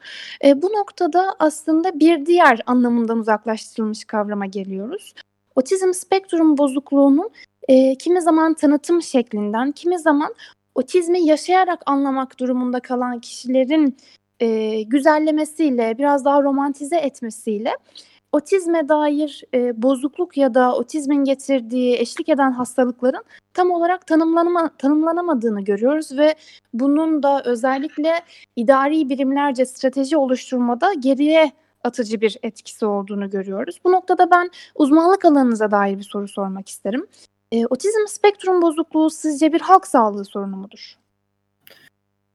E, 0.45 0.62
bu 0.62 0.67
noktada 0.67 1.35
aslında 1.39 2.00
bir 2.00 2.25
diğer 2.25 2.62
anlamından 2.65 3.19
uzaklaştırılmış 3.19 4.05
kavrama 4.05 4.45
geliyoruz. 4.45 5.13
Otizm 5.55 5.93
spektrum 5.93 6.57
bozukluğunun 6.57 7.29
e, 7.67 7.95
kimi 7.95 8.21
zaman 8.21 8.53
tanıtım 8.53 9.01
şeklinden, 9.01 9.71
kimi 9.71 10.00
zaman 10.00 10.35
otizmi 10.75 11.21
yaşayarak 11.21 11.81
anlamak 11.85 12.39
durumunda 12.39 12.79
kalan 12.79 13.19
kişilerin 13.19 13.97
e, 14.39 14.81
güzellemesiyle, 14.81 15.97
biraz 15.97 16.25
daha 16.25 16.43
romantize 16.43 16.97
etmesiyle 16.97 17.71
otizme 18.35 18.89
dair 18.89 19.43
e, 19.53 19.81
bozukluk 19.81 20.38
ya 20.38 20.53
da 20.53 20.75
otizmin 20.75 21.24
getirdiği 21.24 21.97
eşlik 21.97 22.29
eden 22.29 22.51
hastalıkların 22.51 23.24
tam 23.53 23.71
olarak 23.71 24.07
tanımlanama, 24.07 24.69
tanımlanamadığını 24.77 25.62
görüyoruz 25.62 26.17
ve 26.17 26.35
bunun 26.74 27.24
da 27.24 27.43
özellikle 27.45 28.19
idari 28.55 29.09
birimlerce 29.09 29.65
strateji 29.65 30.17
oluşturmada 30.17 30.93
geriye 30.93 31.51
atıcı 31.86 32.22
bir 32.22 32.38
etkisi 32.44 32.86
olduğunu 32.86 33.30
görüyoruz. 33.30 33.80
Bu 33.84 33.92
noktada 33.92 34.32
ben 34.32 34.50
uzmanlık 34.75 35.25
alanınıza 35.25 35.72
dair 35.72 35.98
bir 35.98 36.04
soru 36.04 36.27
sormak 36.27 36.70
isterim. 36.70 37.08
E, 37.51 37.65
otizm 37.65 38.08
spektrum 38.08 38.62
bozukluğu 38.62 39.10
sizce 39.10 39.54
bir 39.54 39.62
halk 39.62 39.88
sağlığı 39.88 40.25
sorunu 40.25 40.56
mudur? 40.56 40.98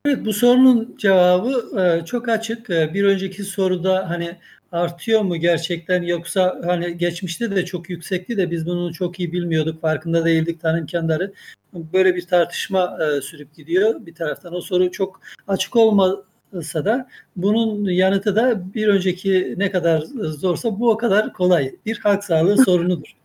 Evet 0.06 0.24
bu 0.24 0.32
sorunun 0.32 0.96
cevabı 0.98 1.80
e, 1.80 2.04
çok 2.04 2.28
açık. 2.28 2.70
E, 2.70 2.94
bir 2.94 3.04
önceki 3.04 3.44
soruda 3.44 4.10
hani 4.10 4.36
artıyor 4.72 5.22
mu 5.22 5.36
gerçekten 5.36 6.02
yoksa 6.02 6.60
hani 6.64 6.98
geçmişte 6.98 7.56
de 7.56 7.64
çok 7.64 7.90
yüksekti 7.90 8.36
de 8.36 8.50
biz 8.50 8.66
bunu 8.66 8.92
çok 8.92 9.20
iyi 9.20 9.32
bilmiyorduk, 9.32 9.80
farkında 9.80 10.24
değildik 10.24 10.60
tan 10.60 10.78
imkanları. 10.78 11.32
Böyle 11.74 12.14
bir 12.14 12.26
tartışma 12.26 12.98
e, 13.04 13.20
sürüp 13.20 13.54
gidiyor 13.54 14.06
bir 14.06 14.14
taraftan. 14.14 14.54
O 14.54 14.60
soru 14.60 14.90
çok 14.90 15.20
açık 15.48 15.76
olmasa 16.52 16.84
da 16.84 17.08
bunun 17.36 17.84
yanıtı 17.84 18.36
da 18.36 18.74
bir 18.74 18.88
önceki 18.88 19.54
ne 19.58 19.70
kadar 19.70 20.00
zorsa 20.20 20.80
bu 20.80 20.90
o 20.90 20.96
kadar 20.96 21.32
kolay. 21.32 21.74
Bir 21.86 21.98
halk 21.98 22.24
sağlığı 22.24 22.58
sorunudur. 22.64 23.16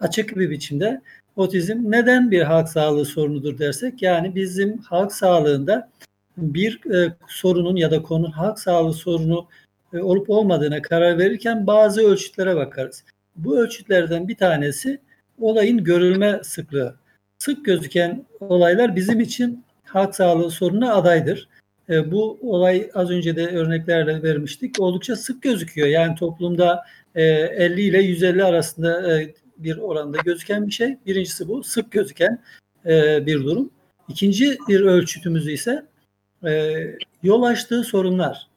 Açık 0.00 0.36
bir 0.36 0.50
biçimde 0.50 1.00
otizm 1.36 1.90
neden 1.90 2.30
bir 2.30 2.42
halk 2.42 2.68
sağlığı 2.68 3.04
sorunudur 3.04 3.58
dersek 3.58 4.02
yani 4.02 4.34
bizim 4.34 4.78
halk 4.78 5.12
sağlığında 5.12 5.90
bir 6.36 6.94
e, 6.94 7.14
sorunun 7.28 7.76
ya 7.76 7.90
da 7.90 8.02
konunun 8.02 8.30
halk 8.30 8.58
sağlığı 8.58 8.94
sorunu 8.94 9.46
e, 9.92 9.98
olup 9.98 10.30
olmadığına 10.30 10.82
karar 10.82 11.18
verirken 11.18 11.66
bazı 11.66 12.02
ölçütlere 12.02 12.56
bakarız. 12.56 13.04
Bu 13.36 13.58
ölçütlerden 13.58 14.28
bir 14.28 14.36
tanesi 14.36 15.00
olayın 15.40 15.84
görülme 15.84 16.40
sıklığı. 16.42 16.94
Sık 17.38 17.64
gözüken 17.64 18.24
olaylar 18.40 18.96
bizim 18.96 19.20
için 19.20 19.64
halk 19.84 20.14
sağlığı 20.14 20.50
sorununa 20.50 20.94
adaydır. 20.94 21.48
E, 21.90 22.10
bu 22.10 22.38
olay 22.42 22.90
az 22.94 23.10
önce 23.10 23.36
de 23.36 23.46
örneklerle 23.46 24.22
vermiştik. 24.22 24.80
Oldukça 24.80 25.16
sık 25.16 25.42
gözüküyor. 25.42 25.88
Yani 25.88 26.14
toplumda 26.14 26.84
e, 27.14 27.22
50 27.22 27.80
ile 27.82 28.02
150 28.02 28.44
arasında 28.44 29.20
e, 29.20 29.34
bir 29.58 29.76
oranda 29.76 30.18
gözüken 30.24 30.66
bir 30.66 30.72
şey. 30.72 30.96
Birincisi 31.06 31.48
bu 31.48 31.62
sık 31.62 31.92
gözüken 31.92 32.42
e, 32.86 33.26
bir 33.26 33.44
durum. 33.44 33.70
İkinci 34.08 34.58
bir 34.68 34.80
ölçütümüz 34.80 35.48
ise 35.48 35.86
e, 36.46 36.82
yol 37.22 37.42
açtığı 37.42 37.84
sorunlar. 37.84 38.48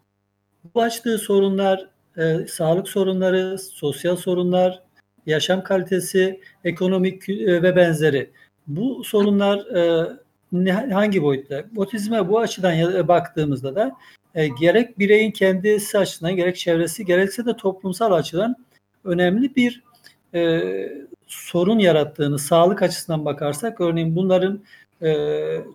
Bu 0.76 0.82
açtığı 0.82 1.18
sorunlar 1.18 1.90
e, 2.18 2.48
sağlık 2.48 2.88
sorunları, 2.88 3.58
sosyal 3.60 4.16
sorunlar, 4.16 4.84
yaşam 5.26 5.64
kalitesi, 5.64 6.42
ekonomik 6.64 7.30
e, 7.30 7.64
ve 7.64 7.76
benzeri. 7.76 8.32
Bu 8.68 9.04
sorunlar 9.04 9.58
e, 9.58 10.12
hangi 10.92 11.22
boyutta? 11.22 11.64
Otizme 11.76 12.30
bu 12.30 12.40
açıdan 12.40 13.08
baktığımızda 13.08 13.76
da 13.76 13.92
e, 14.36 14.48
gerek 14.48 15.00
bireyin 15.00 15.32
kendisi 15.32 15.98
açısından, 15.98 16.36
gerek 16.36 16.58
çevresi, 16.58 17.06
gerekse 17.06 17.46
de 17.46 17.56
toplumsal 17.56 18.12
açıdan 18.12 18.56
önemli 19.04 19.56
bir 19.56 19.84
e, 20.34 20.62
sorun 21.28 21.80
yarattığını 21.80 22.40
sağlık 22.40 22.82
açısından 22.82 23.26
bakarsak, 23.26 23.82
örneğin 23.82 24.16
bunların 24.16 24.62
e, 25.02 25.14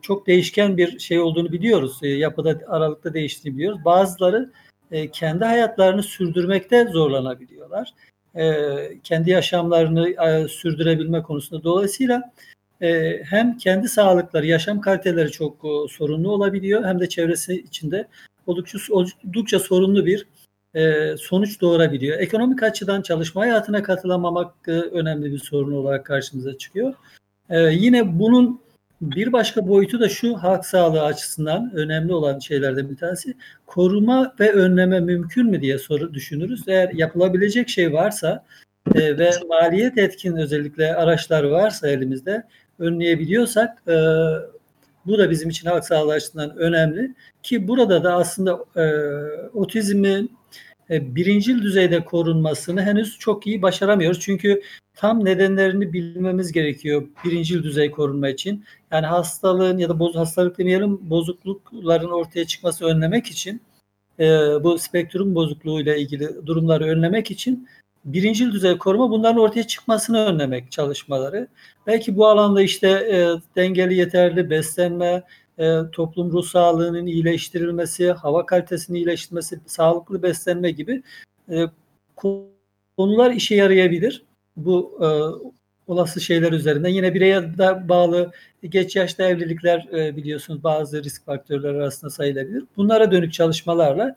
çok 0.03 0.27
değişken 0.27 0.77
bir 0.77 0.99
şey 0.99 1.21
olduğunu 1.21 1.53
biliyoruz. 1.53 1.99
E, 2.03 2.09
yapıda 2.09 2.61
aralıkta 2.69 3.15
değiştiğini 3.15 3.57
biliyoruz. 3.57 3.85
Bazıları 3.85 4.51
e, 4.91 5.11
kendi 5.11 5.45
hayatlarını 5.45 6.03
sürdürmekte 6.03 6.85
zorlanabiliyorlar. 6.85 7.95
E, 8.35 8.65
kendi 9.05 9.31
yaşamlarını 9.31 10.11
e, 10.11 10.49
sürdürebilme 10.49 11.23
konusunda. 11.23 11.65
Dolayısıyla 11.65 12.33
e, 12.83 13.21
hem 13.25 13.57
kendi 13.59 13.89
sağlıkları, 13.89 14.47
yaşam 14.47 14.81
kaliteleri 14.81 15.31
çok 15.31 15.55
e, 15.65 15.89
sorunlu 15.91 16.31
olabiliyor 16.33 16.85
hem 16.85 17.01
de 17.01 17.09
çevresi 17.09 17.55
içinde 17.55 18.09
oldukça, 18.47 18.79
oldukça 18.91 19.59
sorunlu 19.59 20.07
bir 20.07 20.27
e, 20.75 21.15
sonuç 21.17 21.61
doğurabiliyor. 21.61 22.19
Ekonomik 22.19 22.63
açıdan 22.63 23.03
çalışma 23.03 23.43
hayatına 23.43 23.83
katılamamak 23.83 24.55
e, 24.69 24.73
önemli 24.73 25.33
bir 25.33 25.39
sorun 25.39 25.73
olarak 25.73 26.07
karşımıza 26.07 26.59
çıkıyor. 26.59 26.95
E, 27.51 27.61
yine 27.61 28.19
bunun 28.19 28.61
bir 29.01 29.33
başka 29.33 29.69
boyutu 29.69 30.01
da 30.01 30.09
şu 30.09 30.37
halk 30.37 30.67
sağlığı 30.67 31.03
açısından 31.03 31.73
önemli 31.75 32.13
olan 32.13 32.39
şeylerden 32.39 32.91
bir 32.91 32.97
tanesi 32.97 33.35
koruma 33.67 34.35
ve 34.41 34.53
önleme 34.53 35.01
mümkün 35.01 35.47
mü 35.47 35.61
diye 35.61 35.79
soru 35.79 36.15
düşünürüz. 36.15 36.69
Eğer 36.69 36.91
yapılabilecek 36.95 37.69
şey 37.69 37.93
varsa 37.93 38.45
e, 38.95 39.19
ve 39.19 39.31
maliyet 39.49 39.99
etkin 39.99 40.37
özellikle 40.37 40.95
araçlar 40.95 41.45
varsa 41.45 41.89
elimizde 41.89 42.47
önleyebiliyorsak 42.81 43.83
e, 43.89 43.97
bu 45.07 45.19
da 45.19 45.31
bizim 45.31 45.49
için 45.49 45.69
halk 45.69 45.85
sağlığı 45.85 46.13
açısından 46.13 46.57
önemli 46.57 47.15
ki 47.43 47.69
burada 47.69 48.05
da 48.05 48.15
aslında 48.15 48.65
e, 48.77 48.85
otizmin 49.55 50.37
e, 50.91 51.15
birincil 51.15 51.63
düzeyde 51.63 52.05
korunmasını 52.05 52.83
henüz 52.83 53.19
çok 53.19 53.47
iyi 53.47 53.63
başaramıyoruz. 53.63 54.21
Çünkü 54.21 54.63
tam 54.95 55.25
nedenlerini 55.25 55.93
bilmemiz 55.93 56.53
gerekiyor 56.53 57.09
birincil 57.25 57.63
düzey 57.63 57.91
korunma 57.91 58.29
için. 58.29 58.65
Yani 58.93 59.07
hastalığın 59.07 59.79
ya 59.79 59.89
da 59.89 59.99
boz, 59.99 60.17
hastalık 60.17 60.59
demeyelim 60.59 61.11
bozuklukların 61.11 62.11
ortaya 62.11 62.47
çıkması 62.47 62.85
önlemek 62.85 63.27
için 63.27 63.63
e, 64.19 64.25
bu 64.65 64.79
spektrum 64.79 65.35
bozukluğuyla 65.35 65.97
ilgili 65.97 66.47
durumları 66.47 66.85
önlemek 66.85 67.31
için 67.31 67.69
birincil 68.05 68.53
düzey 68.53 68.79
koruma 68.79 69.11
bunların 69.11 69.43
ortaya 69.43 69.67
çıkmasını 69.67 70.27
önlemek 70.27 70.73
çalışmaları. 70.73 71.49
Belki 71.87 72.17
bu 72.17 72.27
alanda 72.27 72.63
işte 72.63 72.89
e, 72.89 73.17
dengeli 73.57 73.95
yeterli 73.95 74.51
beslenme, 74.51 75.23
e, 75.59 75.79
toplum 75.93 76.33
ruh 76.33 76.45
sağlığının 76.45 77.07
iyileştirilmesi, 77.07 78.13
hava 78.13 78.47
kalitesinin 78.47 78.99
iyileştirilmesi, 78.99 79.61
sağlıklı 79.67 80.23
beslenme 80.23 80.71
gibi 80.71 81.03
e, 81.51 81.65
konular 82.97 83.31
işe 83.31 83.55
yarayabilir. 83.55 84.23
Bu 84.57 84.99
e, 85.03 85.09
olası 85.91 86.21
şeyler 86.21 86.53
üzerinden. 86.53 86.89
Yine 86.89 87.15
bireye 87.15 87.59
da 87.59 87.89
bağlı 87.89 88.33
geç 88.63 88.97
yaşta 88.97 89.25
evlilikler 89.25 89.89
e, 89.93 90.17
biliyorsunuz 90.17 90.65
bazı 90.65 91.05
risk 91.05 91.25
faktörleri 91.27 91.77
arasında 91.77 92.11
sayılabilir. 92.11 92.65
Bunlara 92.77 93.11
dönük 93.13 93.33
çalışmalarla 93.33 94.17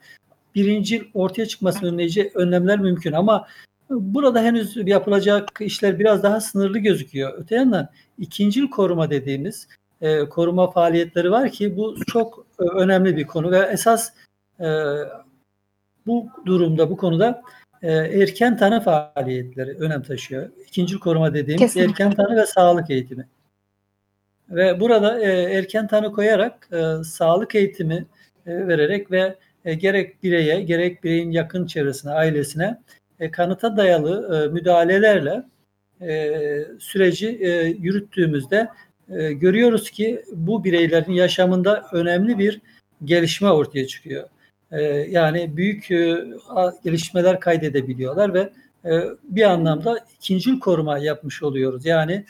birinci 0.56 1.10
ortaya 1.14 1.46
çıkmasını 1.46 1.90
önleyici 1.90 2.32
önlemler 2.36 2.80
mümkün 2.80 3.12
ama 3.12 3.48
burada 3.90 4.42
henüz 4.42 4.78
yapılacak 4.88 5.50
işler 5.60 6.00
biraz 6.00 6.24
daha 6.24 6.42
sınırlı 6.42 6.80
gözüküyor. 6.80 7.34
Öte 7.38 7.56
yandan 7.56 7.90
ikincil 8.18 8.70
koruma 8.70 9.10
dediğimiz 9.10 9.68
e, 10.02 10.30
koruma 10.30 10.72
faaliyetleri 10.72 11.32
var 11.32 11.50
ki 11.50 11.78
bu 11.78 11.96
çok 12.08 12.46
e, 12.60 12.64
önemli 12.64 13.18
bir 13.18 13.28
konu 13.28 13.52
ve 13.52 13.60
esas 13.60 14.10
e, 14.60 14.68
bu 16.06 16.28
durumda 16.46 16.90
bu 16.90 16.98
konuda 16.98 17.42
e, 17.82 17.92
erken 17.92 18.58
tanı 18.58 18.82
faaliyetleri 18.82 19.72
önem 19.72 20.04
taşıyor. 20.04 20.50
İkinci 20.68 21.00
koruma 21.00 21.34
dediğimiz 21.34 21.60
Kesinlikle. 21.60 21.92
erken 21.92 22.12
tanı 22.12 22.36
ve 22.36 22.46
sağlık 22.46 22.90
eğitimi. 22.90 23.28
Ve 24.50 24.80
burada 24.80 25.20
e, 25.20 25.58
erken 25.58 25.88
tanı 25.88 26.12
koyarak 26.12 26.70
e, 26.72 27.04
sağlık 27.04 27.56
eğitimi 27.56 28.06
e, 28.46 28.68
vererek 28.68 29.12
ve 29.12 29.36
e, 29.66 29.74
gerek 29.74 30.24
bireye 30.24 30.62
gerek 30.62 31.04
bireyin 31.04 31.32
yakın 31.32 31.66
çevresine, 31.66 32.12
ailesine 32.12 32.80
e, 33.24 33.32
kanıta 33.32 33.78
dayalı 33.78 34.46
e, 34.46 34.48
müdahalelerle 34.48 35.44
e, 36.02 36.66
süreci 36.80 37.28
yürüttüğümüzde 37.80 38.70
görüyoruz 39.32 39.92
ki 39.92 40.24
bu 40.34 40.64
bireylerin 40.64 41.12
yaşamında 41.12 41.86
önemli 41.92 42.40
bir 42.40 42.62
gelişme 43.04 43.52
ortaya 43.52 43.88
çıkıyor. 43.88 44.30
Yani 45.10 45.58
büyük 45.58 45.88
gelişmeler 46.84 47.40
kaydedebiliyorlar 47.40 48.34
ve 48.34 48.50
bir 49.24 49.44
anlamda 49.44 50.00
ikincil 50.18 50.60
koruma 50.60 50.98
yapmış 50.98 51.44
oluyoruz. 51.44 51.86
Yani 51.86 52.26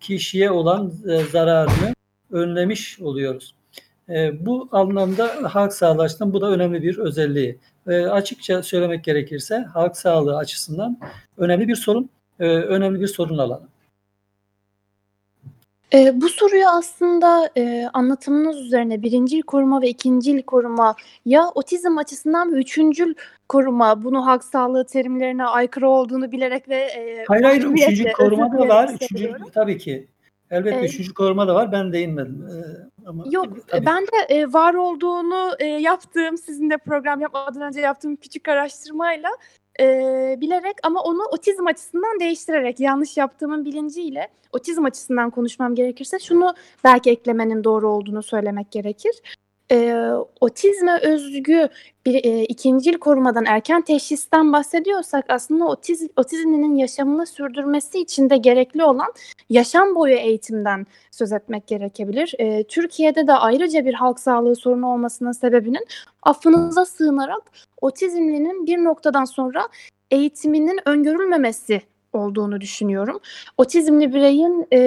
kişiye 0.00 0.50
olan 0.50 0.92
zararını 1.32 1.94
önlemiş 2.30 3.00
oluyoruz. 3.00 3.54
Bu 4.32 4.68
anlamda 4.72 5.54
halk 5.54 5.72
sağlığı 5.72 6.02
açısından 6.02 6.32
bu 6.32 6.40
da 6.40 6.50
önemli 6.50 6.82
bir 6.82 6.98
özelliği. 6.98 7.58
E, 7.88 8.06
açıkça 8.06 8.62
söylemek 8.62 9.04
gerekirse 9.04 9.58
halk 9.74 9.96
sağlığı 9.96 10.36
açısından 10.36 10.98
önemli 11.36 11.68
bir 11.68 11.76
sorun, 11.76 12.10
e, 12.40 12.44
önemli 12.46 13.00
bir 13.00 13.06
sorun 13.06 13.38
alanı. 13.38 13.72
E, 15.94 16.20
bu 16.20 16.28
soruyu 16.28 16.68
aslında 16.68 17.50
e, 17.56 17.88
anlatımınız 17.92 18.60
üzerine 18.60 19.02
birincil 19.02 19.42
koruma 19.42 19.82
ve 19.82 19.88
ikincil 19.88 20.42
koruma 20.42 20.94
ya 21.26 21.48
otizm 21.54 21.98
açısından 21.98 22.54
ve 22.54 22.58
üçüncül 22.58 23.14
koruma 23.48 24.04
bunu 24.04 24.26
halk 24.26 24.44
sağlığı 24.44 24.86
terimlerine 24.86 25.44
aykırı 25.44 25.88
olduğunu 25.88 26.32
bilerek 26.32 26.68
ve 26.68 26.76
e, 26.76 27.24
hayır 27.28 27.44
hayır 27.44 27.64
üçüncü 27.64 28.12
koruma 28.16 28.58
da 28.58 28.68
var. 28.68 28.90
Üçüncü 28.94 29.34
tabii 29.54 29.78
ki 29.78 30.08
Elbette 30.52 30.80
ee, 30.80 30.84
üçüncü 30.84 31.14
koruma 31.14 31.48
da 31.48 31.54
var. 31.54 31.72
Ben 31.72 31.92
değinmedim. 31.92 32.46
Ee, 32.50 33.08
ama 33.08 33.24
yok 33.30 33.68
tabii. 33.68 33.86
ben 33.86 34.02
de 34.02 34.34
e, 34.34 34.52
var 34.52 34.74
olduğunu 34.74 35.50
e, 35.58 35.66
yaptığım 35.66 36.38
sizinle 36.38 36.78
program 36.78 37.20
yapmadan 37.20 37.62
önce 37.62 37.80
yaptığım 37.80 38.16
küçük 38.16 38.48
araştırmayla 38.48 39.28
e, 39.80 39.86
bilerek 40.40 40.76
ama 40.82 41.02
onu 41.02 41.22
otizm 41.32 41.66
açısından 41.66 42.20
değiştirerek 42.20 42.80
yanlış 42.80 43.16
yaptığımın 43.16 43.64
bilinciyle 43.64 44.28
otizm 44.52 44.84
açısından 44.84 45.30
konuşmam 45.30 45.74
gerekirse 45.74 46.18
şunu 46.18 46.54
belki 46.84 47.10
eklemenin 47.10 47.64
doğru 47.64 47.88
olduğunu 47.88 48.22
söylemek 48.22 48.70
gerekir 48.70 49.12
e, 49.72 50.10
otizme 50.40 50.98
özgü 50.98 51.68
bir 52.06 52.24
e, 52.24 52.44
ikincil 52.44 52.94
korumadan 52.94 53.44
erken 53.44 53.82
teşhisten 53.82 54.52
bahsediyorsak 54.52 55.24
aslında 55.28 55.64
otiz, 55.64 56.08
otizminin 56.16 56.74
yaşamını 56.74 57.26
sürdürmesi 57.26 57.98
için 57.98 58.30
de 58.30 58.36
gerekli 58.36 58.84
olan 58.84 59.12
yaşam 59.50 59.94
boyu 59.94 60.14
eğitimden 60.14 60.86
söz 61.10 61.32
etmek 61.32 61.66
gerekebilir. 61.66 62.34
E, 62.38 62.64
Türkiye'de 62.64 63.26
de 63.26 63.32
ayrıca 63.32 63.84
bir 63.84 63.94
halk 63.94 64.20
sağlığı 64.20 64.56
sorunu 64.56 64.92
olmasının 64.92 65.32
sebebinin 65.32 65.86
affınıza 66.22 66.84
sığınarak 66.84 67.42
otizmlinin 67.80 68.66
bir 68.66 68.78
noktadan 68.78 69.24
sonra 69.24 69.68
eğitiminin 70.10 70.80
öngörülmemesi 70.88 71.82
olduğunu 72.12 72.60
düşünüyorum. 72.60 73.20
Otizmli 73.58 74.14
bireyin 74.14 74.66
e, 74.72 74.78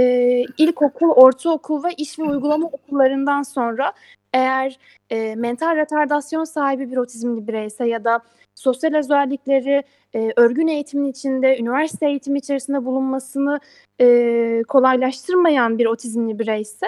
ilkokul, 0.58 1.10
ortaokul 1.10 1.84
ve 1.84 1.94
iş 1.98 2.20
ve 2.20 2.24
uygulama 2.24 2.68
okullarından 2.68 3.44
sonra 3.44 3.94
eğer 4.36 4.80
e, 5.10 5.36
mental 5.36 5.76
retardasyon 5.76 6.44
sahibi 6.44 6.92
bir 6.92 6.98
otizmli 6.98 7.48
bireyse 7.48 7.88
ya 7.88 8.04
da 8.04 8.20
sosyal 8.56 8.94
özellikleri 8.94 9.84
e, 10.16 10.34
örgün 10.36 10.68
eğitimin 10.68 11.12
içinde, 11.12 11.58
üniversite 11.58 12.08
eğitimi 12.10 12.40
içerisinde 12.40 12.86
bulunmasını 12.86 13.60
e, 14.02 14.64
kolaylaştırmayan 14.68 15.78
bir 15.78 15.86
otizmli 15.86 16.40
bireyse 16.40 16.88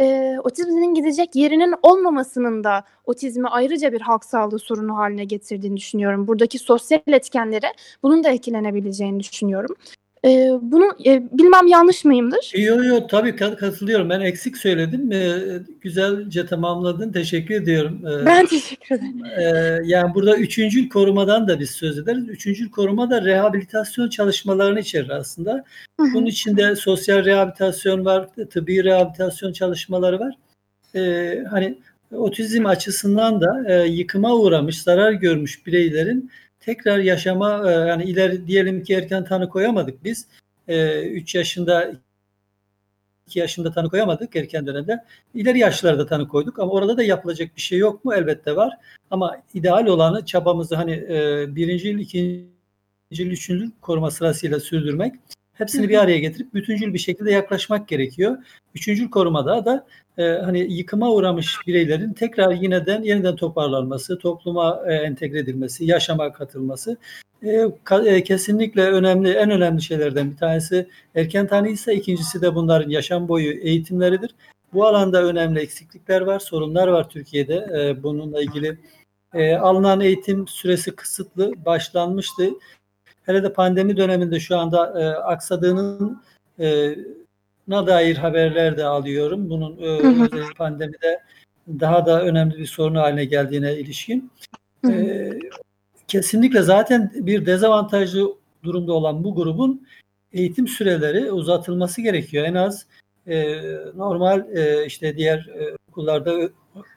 e, 0.00 0.36
otizminin 0.44 0.94
gidecek 0.94 1.36
yerinin 1.36 1.74
olmamasının 1.82 2.64
da 2.64 2.84
otizmi 3.04 3.48
ayrıca 3.48 3.92
bir 3.92 4.00
halk 4.00 4.24
sağlığı 4.24 4.58
sorunu 4.58 4.96
haline 4.96 5.24
getirdiğini 5.24 5.76
düşünüyorum. 5.76 6.28
Buradaki 6.28 6.58
sosyal 6.58 7.00
etkenlere 7.06 7.72
bunun 8.02 8.24
da 8.24 8.28
eklenebileceğini 8.28 9.20
düşünüyorum. 9.20 9.76
E, 10.24 10.50
bunu 10.62 10.84
e, 11.06 11.22
bilmem 11.32 11.66
yanlış 11.66 12.04
mıyımdır? 12.04 12.52
Yok 12.56 12.84
yok 12.84 13.10
tabii 13.10 13.36
katılıyorum. 13.36 14.10
Ben 14.10 14.20
eksik 14.20 14.56
söyledim. 14.56 15.12
E, 15.12 15.38
güzelce 15.80 16.46
tamamladın. 16.46 17.12
Teşekkür 17.12 17.54
ediyorum. 17.54 18.06
E, 18.06 18.26
ben 18.26 18.46
teşekkür 18.46 18.94
ederim. 18.94 19.24
E, 19.38 19.42
yani 19.84 20.14
burada 20.14 20.36
üçüncül 20.36 20.88
korumadan 20.88 21.48
da 21.48 21.60
biz 21.60 21.70
söz 21.70 21.98
ederiz. 21.98 22.28
Üçüncül 22.28 22.70
koruma 22.70 23.10
da 23.10 23.24
rehabilitasyon 23.24 24.08
çalışmalarını 24.08 24.80
içerir 24.80 25.10
aslında. 25.10 25.64
Bunun 25.98 26.26
içinde 26.26 26.76
sosyal 26.76 27.24
rehabilitasyon 27.24 28.04
var, 28.04 28.28
tıbbi 28.50 28.84
rehabilitasyon 28.84 29.52
çalışmaları 29.52 30.20
var. 30.20 30.34
E, 30.94 31.34
hani 31.50 31.78
otizm 32.12 32.66
açısından 32.66 33.40
da 33.40 33.64
e, 33.68 33.88
yıkıma 33.88 34.34
uğramış, 34.34 34.82
zarar 34.82 35.12
görmüş 35.12 35.66
bireylerin 35.66 36.30
tekrar 36.68 36.98
yaşama 36.98 37.70
e, 37.70 37.72
yani 37.72 38.04
ileri 38.04 38.46
diyelim 38.46 38.82
ki 38.82 38.94
erken 38.94 39.24
tanı 39.24 39.48
koyamadık 39.48 40.04
biz. 40.04 40.26
3 40.68 41.34
e, 41.34 41.38
yaşında 41.38 41.92
2 43.26 43.38
yaşında 43.38 43.72
tanı 43.72 43.90
koyamadık 43.90 44.36
erken 44.36 44.66
dönemde. 44.66 45.04
İleri 45.34 45.58
yaşlarda 45.58 46.06
tanı 46.06 46.28
koyduk 46.28 46.58
ama 46.58 46.72
orada 46.72 46.96
da 46.96 47.02
yapılacak 47.02 47.56
bir 47.56 47.60
şey 47.60 47.78
yok 47.78 48.04
mu? 48.04 48.14
Elbette 48.14 48.56
var. 48.56 48.72
Ama 49.10 49.42
ideal 49.54 49.86
olanı 49.86 50.24
çabamızı 50.24 50.76
hani 50.76 50.92
e, 50.92 51.46
birinci 51.56 51.88
yıl, 51.88 51.98
ikinci 51.98 52.48
yıl, 53.10 53.30
üçüncü 53.30 53.64
yıl 53.64 53.70
koruma 53.80 54.10
sırasıyla 54.10 54.60
sürdürmek. 54.60 55.14
Hepsini 55.54 55.88
bir 55.88 55.98
araya 55.98 56.18
getirip 56.18 56.54
bütüncül 56.54 56.94
bir 56.94 56.98
şekilde 56.98 57.32
yaklaşmak 57.32 57.88
gerekiyor. 57.88 58.38
Üçüncül 58.74 59.10
korumada 59.10 59.64
da 59.64 59.86
e, 60.18 60.22
hani 60.22 60.58
yıkıma 60.58 61.10
uğramış 61.10 61.56
bireylerin 61.66 62.12
tekrar 62.12 62.52
yineden 62.52 63.02
yeniden 63.02 63.36
toparlanması, 63.36 64.18
topluma 64.18 64.82
e, 64.86 64.94
entegre 64.94 65.38
edilmesi, 65.38 65.84
yaşama 65.84 66.32
katılması 66.32 66.96
e, 67.42 67.66
ka, 67.84 68.04
e, 68.06 68.22
kesinlikle 68.22 68.82
önemli, 68.82 69.30
en 69.30 69.50
önemli 69.50 69.82
şeylerden 69.82 70.30
bir 70.30 70.36
tanesi 70.36 70.88
erken 71.14 71.46
tanı 71.46 71.68
ise 71.68 71.94
ikincisi 71.94 72.42
de 72.42 72.54
bunların 72.54 72.90
yaşam 72.90 73.28
boyu 73.28 73.52
eğitimleridir. 73.52 74.34
Bu 74.72 74.86
alanda 74.86 75.24
önemli 75.24 75.60
eksiklikler 75.60 76.20
var, 76.20 76.38
sorunlar 76.38 76.88
var 76.88 77.08
Türkiye'de. 77.08 77.54
E, 77.54 78.02
bununla 78.02 78.42
ilgili 78.42 78.78
e, 79.34 79.54
alınan 79.54 80.00
eğitim 80.00 80.48
süresi 80.48 80.96
kısıtlı 80.96 81.52
başlanmıştı. 81.64 82.50
Hele 83.22 83.42
de 83.42 83.52
pandemi 83.52 83.96
döneminde 83.96 84.40
şu 84.40 84.58
anda 84.58 85.02
e, 85.02 85.06
aksadığının 85.06 86.22
e, 86.60 86.96
na 87.68 87.86
dair 87.86 88.16
haberler 88.16 88.76
de 88.76 88.84
alıyorum. 88.84 89.50
Bunun 89.50 89.78
e, 89.82 90.54
pandemide 90.58 91.22
daha 91.68 92.06
da 92.06 92.22
önemli 92.22 92.58
bir 92.58 92.66
sorun 92.66 92.94
haline 92.94 93.24
geldiğine 93.24 93.76
ilişkin. 93.76 94.30
E, 94.88 95.30
kesinlikle 96.08 96.62
zaten 96.62 97.12
bir 97.14 97.46
dezavantajlı 97.46 98.34
durumda 98.64 98.92
olan 98.92 99.24
bu 99.24 99.34
grubun 99.34 99.86
eğitim 100.32 100.68
süreleri 100.68 101.32
uzatılması 101.32 102.02
gerekiyor. 102.02 102.44
En 102.46 102.54
az 102.54 102.86
e, 103.26 103.56
normal 103.96 104.56
e, 104.56 104.86
işte 104.86 105.16
diğer 105.16 105.38
e, 105.38 105.76
okullarda 105.88 106.50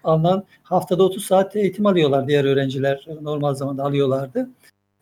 alınan 0.04 0.44
haftada 0.64 1.04
30 1.04 1.26
saat 1.26 1.56
eğitim 1.56 1.86
alıyorlar 1.86 2.28
diğer 2.28 2.46
öğrenciler 2.46 3.08
normal 3.22 3.54
zamanda 3.54 3.84
alıyorlardı. 3.84 4.50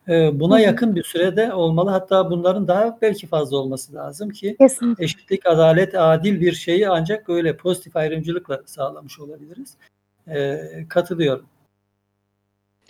Ee, 0.08 0.40
buna 0.40 0.60
yakın 0.60 0.94
bir 0.94 1.02
sürede 1.02 1.54
olmalı. 1.54 1.90
Hatta 1.90 2.30
bunların 2.30 2.68
daha 2.68 2.98
belki 3.02 3.26
fazla 3.26 3.56
olması 3.56 3.94
lazım 3.94 4.30
ki 4.30 4.56
Kesinlikle. 4.60 5.04
eşitlik, 5.04 5.46
adalet, 5.46 5.94
adil 5.94 6.40
bir 6.40 6.52
şeyi 6.52 6.88
ancak 6.88 7.28
öyle 7.28 7.56
pozitif 7.56 7.96
ayrımcılıkla 7.96 8.62
sağlamış 8.66 9.20
olabiliriz. 9.20 9.76
Ee, 10.28 10.60
katılıyorum. 10.88 11.46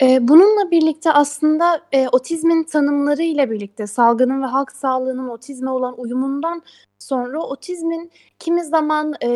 Ee, 0.01 0.27
bununla 0.27 0.71
birlikte 0.71 1.11
aslında 1.11 1.81
e, 1.91 2.07
otizmin 2.07 2.63
tanımları 2.63 3.23
ile 3.23 3.51
birlikte 3.51 3.87
salgının 3.87 4.41
ve 4.41 4.45
halk 4.45 4.71
sağlığının 4.71 5.29
otizme 5.29 5.69
olan 5.69 5.99
uyumundan 5.99 6.61
sonra 6.99 7.39
otizmin 7.39 8.11
kimi 8.39 8.63
zaman 8.63 9.13
e, 9.23 9.29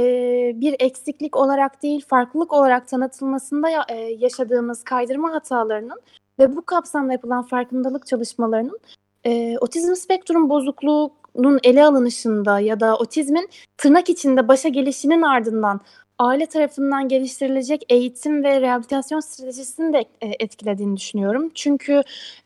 bir 0.55 0.75
eksiklik 0.79 1.35
olarak 1.35 1.83
değil 1.83 2.05
farklılık 2.07 2.53
olarak 2.53 2.87
tanıtılmasında 2.87 3.69
ya, 3.69 3.85
e, 3.89 3.95
yaşadığımız 3.95 4.83
kaydırma 4.83 5.31
hatalarının 5.31 6.01
ve 6.39 6.55
bu 6.55 6.65
kapsamda 6.65 7.13
yapılan 7.13 7.43
farkındalık 7.43 8.07
çalışmalarının 8.07 8.79
e, 9.23 9.57
otizm 9.57 9.95
spektrum 9.95 10.49
bozukluğunun 10.49 11.59
ele 11.63 11.85
alınışında 11.85 12.59
ya 12.59 12.79
da 12.79 12.97
otizmin 12.97 13.49
tırnak 13.77 14.09
içinde 14.09 14.47
başa 14.47 14.69
gelişinin 14.69 15.21
ardından 15.21 15.81
aile 16.19 16.45
tarafından 16.45 17.07
geliştirilecek 17.07 17.85
eğitim 17.89 18.43
ve 18.43 18.61
rehabilitasyon 18.61 19.19
stratejisini 19.19 19.93
de 19.93 19.99
e, 20.21 20.27
etkilediğini 20.39 20.97
düşünüyorum. 20.97 21.51
Çünkü 21.55 22.01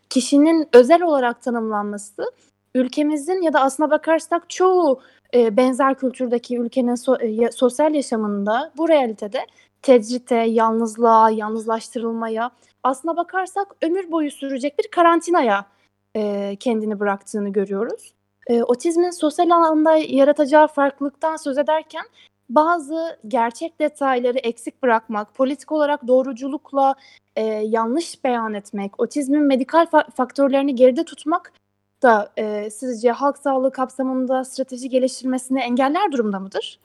kişinin 0.10 0.67
özel 0.73 1.02
olarak 1.02 1.41
tanımlanması 1.41 2.32
ülkemizin 2.75 3.41
ya 3.41 3.54
da 3.54 3.62
aslına 3.62 3.91
bakarsak 3.91 4.49
çoğu 4.49 5.02
e, 5.34 5.58
benzer 5.58 5.95
kültürdeki 5.95 6.58
ülkenin 6.58 6.95
e, 7.43 7.52
sosyal 7.52 7.93
yaşamında 7.93 8.71
bu 8.78 8.89
realitede 8.89 9.45
tecrite, 9.81 10.35
yalnızlığa, 10.35 11.29
yalnızlaştırılmaya 11.29 12.51
aslına 12.83 13.17
bakarsak 13.17 13.75
ömür 13.81 14.11
boyu 14.11 14.31
sürecek 14.31 14.79
bir 14.79 14.87
karantinaya 14.91 15.65
e, 16.15 16.55
kendini 16.59 16.99
bıraktığını 16.99 17.49
görüyoruz. 17.49 18.13
E, 18.47 18.63
otizmin 18.63 19.09
sosyal 19.09 19.49
alanda 19.49 19.95
yaratacağı 19.95 20.67
farklılıktan 20.67 21.35
söz 21.35 21.57
ederken 21.57 22.05
bazı 22.49 23.19
gerçek 23.27 23.79
detayları 23.79 24.37
eksik 24.37 24.83
bırakmak, 24.83 25.35
politik 25.35 25.71
olarak 25.71 26.07
doğruculukla 26.07 26.95
e, 27.35 27.43
yanlış 27.45 28.23
beyan 28.23 28.53
etmek, 28.53 28.99
otizmin 28.99 29.41
medikal 29.41 29.85
fa- 29.85 30.11
faktörlerini 30.11 30.75
geride 30.75 31.03
tutmak 31.03 31.53
da 32.03 32.31
e, 32.37 32.69
sizce 32.69 33.11
halk 33.11 33.37
sağlığı 33.37 33.71
kapsamında 33.71 34.45
strateji 34.45 34.89
geliştirmesini 34.89 35.59
engeller 35.59 36.11
durumda 36.11 36.39
mıdır? 36.39 36.79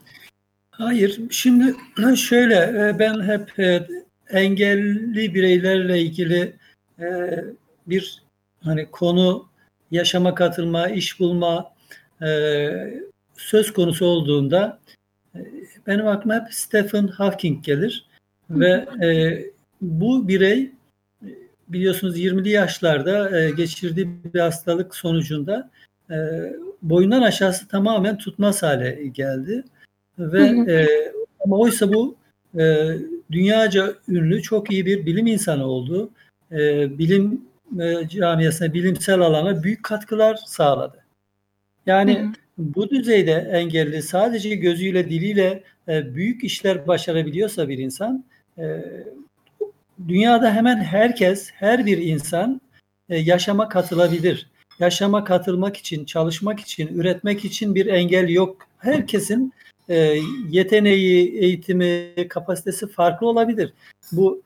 Hayır. 0.78 1.20
Şimdi 1.30 1.74
şöyle 2.16 2.54
e, 2.54 2.98
ben 2.98 3.22
hep 3.22 3.58
e, 3.58 3.86
engelli 4.30 5.34
bireylerle 5.34 6.00
ilgili 6.00 6.56
e, 6.98 7.04
bir 7.86 8.22
hani 8.60 8.90
konu 8.90 9.48
yaşama 9.90 10.34
katılma, 10.34 10.88
iş 10.88 11.20
bulma 11.20 11.74
söz 13.36 13.72
konusu 13.72 14.06
olduğunda 14.06 14.78
benim 15.86 16.06
aklıma 16.06 16.34
hep 16.34 16.54
Stephen 16.54 17.06
Hawking 17.06 17.64
gelir 17.64 18.06
ve 18.50 18.86
bu 19.80 20.28
birey 20.28 20.70
biliyorsunuz 21.68 22.18
20'li 22.18 22.48
yaşlarda 22.48 23.50
geçirdiği 23.50 24.24
bir 24.34 24.40
hastalık 24.40 24.94
sonucunda 24.94 25.70
boyundan 26.82 27.22
aşağısı 27.22 27.68
tamamen 27.68 28.18
tutmaz 28.18 28.62
hale 28.62 29.06
geldi 29.06 29.64
ve 30.18 30.50
hı 30.50 30.62
hı. 30.62 30.70
E, 30.70 30.88
ama 31.40 31.58
oysa 31.58 31.92
bu 31.92 32.16
e, 32.58 32.88
dünyaca 33.32 33.94
ünlü 34.08 34.42
çok 34.42 34.72
iyi 34.72 34.86
bir 34.86 35.06
bilim 35.06 35.26
insanı 35.26 35.66
oldu. 35.66 36.10
E, 36.52 36.58
bilim 36.98 37.44
e, 37.80 38.08
camiasına, 38.08 38.74
bilimsel 38.74 39.20
alana 39.20 39.62
büyük 39.62 39.82
katkılar 39.82 40.38
sağladı. 40.46 41.04
Yani 41.86 42.18
hı 42.18 42.22
hı. 42.22 42.32
bu 42.58 42.90
düzeyde 42.90 43.50
engelli 43.52 44.02
sadece 44.02 44.54
gözüyle, 44.54 45.10
diliyle 45.10 45.62
e, 45.88 46.14
büyük 46.14 46.44
işler 46.44 46.86
başarabiliyorsa 46.86 47.68
bir 47.68 47.78
insan, 47.78 48.24
e, 48.58 48.84
dünyada 50.08 50.54
hemen 50.54 50.76
herkes, 50.76 51.50
her 51.54 51.86
bir 51.86 51.98
insan 51.98 52.60
e, 53.08 53.16
yaşama 53.18 53.68
katılabilir. 53.68 54.50
Yaşama 54.78 55.24
katılmak 55.24 55.76
için, 55.76 56.04
çalışmak 56.04 56.60
için, 56.60 56.86
üretmek 56.86 57.44
için 57.44 57.74
bir 57.74 57.86
engel 57.86 58.28
yok. 58.28 58.56
Herkesin 58.78 59.52
e, 59.88 60.18
yeteneği, 60.50 61.38
eğitimi, 61.38 62.14
kapasitesi 62.28 62.86
farklı 62.86 63.26
olabilir. 63.26 63.72
Bu 64.12 64.42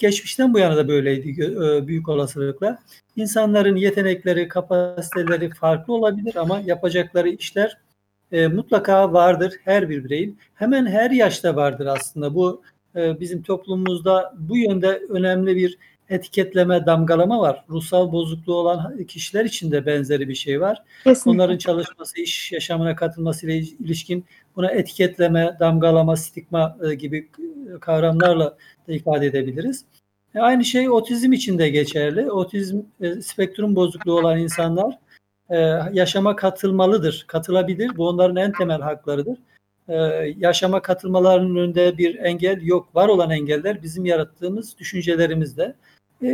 geçmişten 0.00 0.54
bu 0.54 0.58
yana 0.58 0.76
da 0.76 0.88
böyleydi 0.88 1.42
e, 1.42 1.86
büyük 1.86 2.08
olasılıkla. 2.08 2.78
İnsanların 3.16 3.76
yetenekleri, 3.76 4.48
kapasiteleri 4.48 5.50
farklı 5.50 5.94
olabilir 5.94 6.36
ama 6.36 6.60
yapacakları 6.66 7.28
işler 7.28 7.78
e, 8.32 8.46
mutlaka 8.46 9.12
vardır 9.12 9.54
her 9.64 9.88
bir 9.88 10.04
bireyin. 10.04 10.38
Hemen 10.54 10.86
her 10.86 11.10
yaşta 11.10 11.56
vardır 11.56 11.86
aslında. 11.86 12.34
Bu 12.34 12.62
e, 12.96 13.20
bizim 13.20 13.42
toplumumuzda 13.42 14.34
bu 14.38 14.56
yönde 14.56 15.02
önemli 15.08 15.56
bir 15.56 15.78
etiketleme, 16.10 16.86
damgalama 16.86 17.40
var. 17.40 17.64
Ruhsal 17.68 18.12
bozukluğu 18.12 18.54
olan 18.54 19.04
kişiler 19.04 19.44
için 19.44 19.70
de 19.70 19.86
benzeri 19.86 20.28
bir 20.28 20.34
şey 20.34 20.60
var. 20.60 20.82
Kesinlikle. 21.04 21.30
Onların 21.30 21.58
çalışması, 21.58 22.20
iş 22.20 22.52
yaşamına 22.52 22.96
katılması 22.96 23.46
ile 23.46 23.56
ilişkin 23.58 24.24
buna 24.56 24.70
etiketleme, 24.70 25.56
damgalama, 25.60 26.16
stigma 26.16 26.76
e, 26.90 26.94
gibi 26.94 27.28
kavramlarla 27.80 28.56
da 28.88 28.92
ifade 28.92 29.26
edebiliriz. 29.26 29.84
E, 30.34 30.40
aynı 30.40 30.64
şey 30.64 30.90
otizm 30.90 31.32
için 31.32 31.58
de 31.58 31.68
geçerli. 31.70 32.30
Otizm 32.30 32.80
e, 33.00 33.20
spektrum 33.20 33.76
bozukluğu 33.76 34.18
olan 34.18 34.38
insanlar 34.38 34.98
yaşama 35.92 36.36
katılmalıdır, 36.36 37.24
katılabilir. 37.28 37.96
Bu 37.96 38.08
onların 38.08 38.36
en 38.36 38.52
temel 38.52 38.80
haklarıdır. 38.80 39.38
Yaşama 40.36 40.82
katılmalarının 40.82 41.56
önünde 41.56 41.98
bir 41.98 42.16
engel 42.16 42.62
yok. 42.62 42.96
Var 42.96 43.08
olan 43.08 43.30
engeller 43.30 43.82
bizim 43.82 44.04
yarattığımız 44.04 44.78
düşüncelerimizde. 44.78 45.74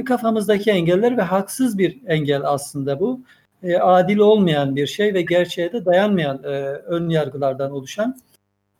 Kafamızdaki 0.07 0.71
engeller 0.71 1.17
ve 1.17 1.23
haksız 1.23 1.79
bir 1.79 1.99
engel 2.07 2.43
aslında 2.45 3.01
bu 3.01 3.21
e, 3.63 3.77
adil 3.77 4.19
olmayan 4.19 4.77
bir 4.77 4.87
şey 4.87 5.15
ve 5.15 5.23
gerçeğe 5.23 5.73
de 5.73 5.85
dayanmayan 5.85 6.43
e, 6.45 6.49
ön 6.87 7.09
yargılardan 7.09 7.73
oluşan 7.73 8.17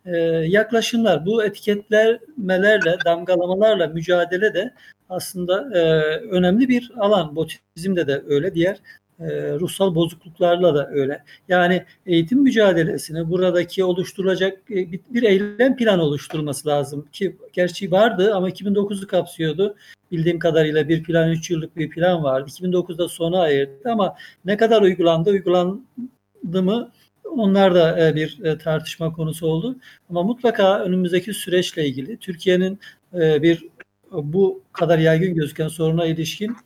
e, 0.05 0.17
yaklaşımlar. 0.47 1.25
Bu 1.25 1.43
etiketlemelerle, 1.43 2.97
damgalamalarla 3.05 3.87
mücadele 3.87 4.53
de 4.53 4.73
aslında 5.09 5.79
e, 5.79 5.81
önemli 6.17 6.69
bir 6.69 6.91
alan. 6.97 7.35
Botizmde 7.35 8.07
de 8.07 8.23
öyle, 8.27 8.55
diğer 8.55 8.77
e, 9.19 9.25
ruhsal 9.59 9.95
bozukluklarla 9.95 10.75
da 10.75 10.89
öyle. 10.89 11.23
Yani 11.47 11.85
eğitim 12.05 12.39
mücadelesini 12.39 13.29
buradaki 13.29 13.83
oluşturulacak 13.83 14.71
e, 14.71 14.91
bir, 14.91 14.99
bir 15.09 15.23
eylem 15.23 15.75
planı 15.75 16.03
oluşturulması 16.03 16.67
lazım 16.67 17.07
ki 17.11 17.37
gerçi 17.53 17.91
vardı 17.91 18.35
ama 18.35 18.49
2009'u 18.49 19.07
kapsıyordu. 19.07 19.75
Bildiğim 20.11 20.39
kadarıyla 20.39 20.89
bir 20.89 21.03
plan 21.03 21.31
3 21.31 21.51
yıllık 21.51 21.77
bir 21.77 21.89
plan 21.89 22.23
vardı. 22.23 22.49
2009'da 22.49 23.07
sona 23.07 23.41
ayırdı 23.41 23.91
ama 23.91 24.15
ne 24.45 24.57
kadar 24.57 24.81
uygulandı, 24.81 25.29
uygulandı 25.29 26.63
mı 26.63 26.91
onlar 27.25 27.75
da 27.75 28.07
e, 28.07 28.15
bir 28.15 28.43
e, 28.43 28.57
tartışma 28.57 29.13
konusu 29.13 29.47
oldu. 29.47 29.75
Ama 30.09 30.23
mutlaka 30.23 30.79
önümüzdeki 30.79 31.33
süreçle 31.33 31.87
ilgili 31.87 32.17
Türkiye'nin 32.17 32.79
e, 33.13 33.41
bir 33.41 33.67
bu 34.11 34.61
kadar 34.71 34.99
yaygın 34.99 35.35
gözüken 35.35 35.67
soruna 35.67 36.05
ilişkin 36.05 36.57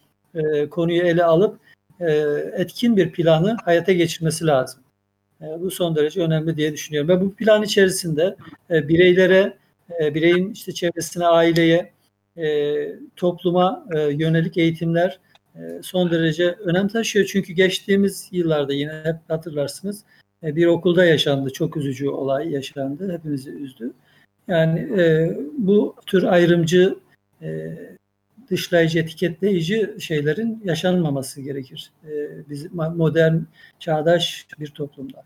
konuyu 0.70 1.02
ele 1.02 1.24
alıp 1.24 1.60
etkin 2.54 2.98
bir 2.98 3.12
planı 3.12 3.58
hayata 3.66 3.92
geçirmesi 3.92 4.46
lazım. 4.48 4.82
Bu 5.60 5.72
son 5.72 5.96
derece 5.96 6.22
önemli 6.22 6.58
diye 6.58 6.74
düşünüyorum. 6.74 7.10
Ve 7.10 7.22
bu 7.22 7.36
plan 7.36 7.64
içerisinde 7.64 8.36
bireylere, 8.70 9.58
bireyin 10.00 10.52
işte 10.52 10.72
çevresine, 10.72 11.26
aileye, 11.26 11.92
topluma 13.16 13.86
yönelik 14.12 14.58
eğitimler 14.58 15.20
son 15.82 16.12
derece 16.12 16.52
önem 16.52 16.88
taşıyor. 16.88 17.26
Çünkü 17.26 17.54
geçtiğimiz 17.54 18.30
yıllarda 18.32 18.74
yine 18.74 18.92
hep 19.04 19.16
hatırlarsınız 19.28 20.04
bir 20.44 20.66
okulda 20.66 21.06
yaşandı. 21.06 21.54
Çok 21.54 21.78
üzücü 21.78 22.10
olay 22.10 22.52
yaşandı. 22.52 23.14
Hepimizi 23.14 23.50
üzdü. 23.52 23.94
Yani 24.48 24.80
e, 24.80 25.38
bu 25.58 25.96
tür 26.06 26.24
ayrımcı 26.24 26.96
e, 27.42 27.78
dışlayıcı, 28.50 29.00
etiketleyici 29.00 29.96
şeylerin 30.00 30.62
yaşanmaması 30.64 31.42
gerekir. 31.42 31.92
E, 32.04 32.10
biz 32.50 32.74
modern, 32.74 33.36
çağdaş 33.80 34.48
bir 34.60 34.68
toplumda. 34.68 35.24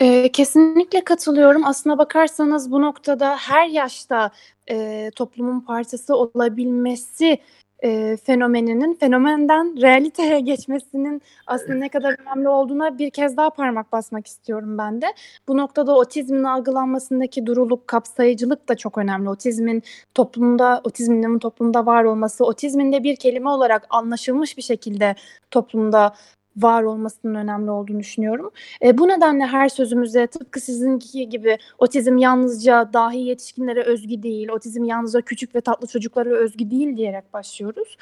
E, 0.00 0.32
kesinlikle 0.32 1.04
katılıyorum. 1.04 1.64
Aslına 1.64 1.98
bakarsanız 1.98 2.70
bu 2.70 2.82
noktada 2.82 3.36
her 3.36 3.68
yaşta 3.68 4.30
e, 4.70 5.10
toplumun 5.16 5.60
parçası 5.60 6.16
olabilmesi 6.16 7.38
e, 7.84 8.16
fenomeninin 8.16 8.94
fenomenden 8.94 9.82
realiteye 9.82 10.40
geçmesinin 10.50 11.22
aslında 11.46 11.74
ne 11.74 11.88
kadar 11.88 12.16
önemli 12.20 12.48
olduğuna 12.48 12.98
bir 12.98 13.10
kez 13.10 13.36
daha 13.36 13.50
parmak 13.50 13.92
basmak 13.92 14.26
istiyorum 14.26 14.78
ben 14.78 15.02
de. 15.02 15.06
Bu 15.48 15.56
noktada 15.56 15.96
otizmin 15.96 16.44
algılanmasındaki 16.44 17.46
duruluk, 17.46 17.86
kapsayıcılık 17.86 18.68
da 18.68 18.76
çok 18.76 18.98
önemli. 18.98 19.28
Otizmin 19.28 19.82
toplumda, 20.14 20.80
otizmin 20.84 21.38
toplumda 21.38 21.86
var 21.86 22.04
olması, 22.04 22.44
otizmin 22.44 22.92
de 22.92 23.02
bir 23.02 23.16
kelime 23.16 23.50
olarak 23.50 23.86
anlaşılmış 23.90 24.56
bir 24.56 24.62
şekilde 24.62 25.14
toplumda 25.50 26.14
var 26.62 26.82
olmasının 26.82 27.34
önemli 27.34 27.70
olduğunu 27.70 28.00
düşünüyorum. 28.00 28.50
E, 28.82 28.98
bu 28.98 29.08
nedenle 29.08 29.46
her 29.46 29.68
sözümüze 29.68 30.26
tıpkı 30.26 30.60
sizinki 30.60 31.28
gibi 31.28 31.58
otizm 31.78 32.16
yalnızca 32.16 32.92
dahi 32.92 33.18
yetişkinlere 33.18 33.82
özgü 33.82 34.22
değil, 34.22 34.48
otizm 34.48 34.84
yalnızca 34.84 35.20
küçük 35.20 35.54
ve 35.54 35.60
tatlı 35.60 35.86
çocuklara 35.88 36.30
özgü 36.30 36.70
değil 36.70 36.96
diyerek 36.96 37.32
başlıyoruz. 37.32 37.96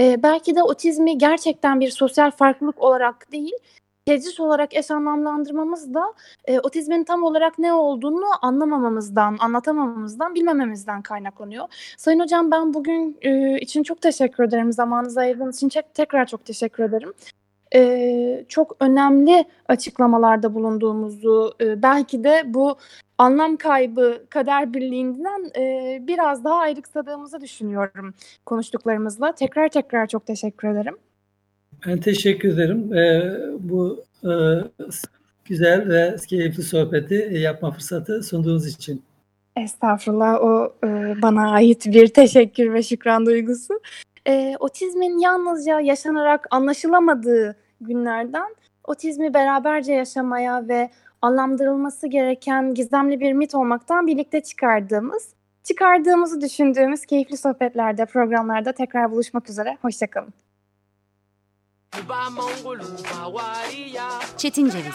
E, 0.00 0.22
belki 0.22 0.56
de 0.56 0.62
otizmi 0.62 1.18
gerçekten 1.18 1.80
bir 1.80 1.90
sosyal 1.90 2.30
farklılık 2.30 2.82
olarak 2.82 3.32
değil, 3.32 3.54
tecrit 4.06 4.40
olarak 4.40 4.74
eş 4.74 4.90
anlamlandırmamız 4.90 5.94
da 5.94 6.14
e, 6.44 6.60
otizmin 6.60 7.04
tam 7.04 7.22
olarak 7.22 7.58
ne 7.58 7.72
olduğunu 7.72 8.24
anlamamamızdan, 8.42 9.36
anlatamamamızdan, 9.40 10.34
bilmememizden 10.34 11.02
kaynaklanıyor. 11.02 11.64
Sayın 11.96 12.20
Hocam 12.20 12.50
ben 12.50 12.74
bugün 12.74 13.18
e, 13.22 13.58
için 13.58 13.82
çok 13.82 14.02
teşekkür 14.02 14.44
ederim. 14.44 14.72
Zamanınızı 14.72 15.20
ayırdığınız 15.20 15.56
için 15.56 15.82
tekrar 15.94 16.26
çok 16.26 16.44
teşekkür 16.44 16.84
ederim. 16.84 17.12
E, 17.74 18.44
çok 18.48 18.76
önemli 18.80 19.44
açıklamalarda 19.68 20.54
bulunduğumuzu, 20.54 21.54
e, 21.60 21.82
belki 21.82 22.24
de 22.24 22.42
bu 22.46 22.76
anlam 23.18 23.56
kaybı 23.56 24.22
kader 24.30 24.74
birliğinden 24.74 25.50
e, 25.58 25.98
biraz 26.06 26.44
daha 26.44 26.54
ayrıksadığımızı 26.54 27.40
düşünüyorum 27.40 28.14
konuştuklarımızla. 28.46 29.34
Tekrar 29.34 29.68
tekrar 29.68 30.06
çok 30.06 30.26
teşekkür 30.26 30.68
ederim. 30.68 30.96
Ben 31.86 31.98
teşekkür 31.98 32.48
ederim. 32.48 32.94
E, 32.94 33.34
bu 33.58 34.04
e, 34.24 34.30
güzel 35.44 35.88
ve 35.88 36.16
keyifli 36.28 36.62
sohbeti 36.62 37.28
yapma 37.32 37.70
fırsatı 37.70 38.22
sunduğunuz 38.22 38.66
için. 38.66 39.02
Estağfurullah 39.56 40.40
o 40.40 40.74
e, 40.84 40.88
bana 41.22 41.50
ait 41.50 41.86
bir 41.86 42.08
teşekkür 42.08 42.72
ve 42.72 42.82
şükran 42.82 43.26
duygusu. 43.26 43.80
E, 44.26 44.56
otizmin 44.60 45.18
yalnızca 45.18 45.80
yaşanarak 45.80 46.46
anlaşılamadığı 46.50 47.56
günlerden 47.80 48.54
otizmi 48.84 49.34
beraberce 49.34 49.92
yaşamaya 49.92 50.68
ve 50.68 50.90
anlamlandırılması 51.22 52.06
gereken 52.06 52.74
gizemli 52.74 53.20
bir 53.20 53.32
mit 53.32 53.54
olmaktan 53.54 54.06
birlikte 54.06 54.40
çıkardığımız, 54.42 55.28
çıkardığımızı 55.64 56.40
düşündüğümüz 56.40 57.06
keyifli 57.06 57.36
sohbetlerde, 57.36 58.06
programlarda 58.06 58.72
tekrar 58.72 59.10
buluşmak 59.10 59.50
üzere. 59.50 59.78
Hoşçakalın. 59.82 60.34
Çetin 64.36 64.70
Ceviz 64.70 64.94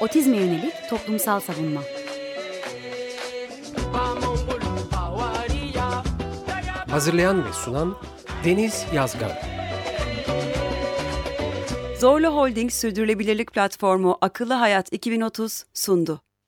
Otizme 0.00 0.36
yönelik 0.36 0.74
toplumsal 0.90 1.40
savunma 1.40 1.80
Hazırlayan 6.92 7.44
ve 7.44 7.52
sunan 7.52 7.96
Deniz 8.44 8.86
Yazgan 8.94 9.30
Zorlu 12.00 12.26
Holding 12.26 12.72
Sürdürülebilirlik 12.72 13.52
Platformu 13.52 14.18
Akıllı 14.20 14.54
Hayat 14.54 14.92
2030 14.92 15.64
sundu. 15.74 16.22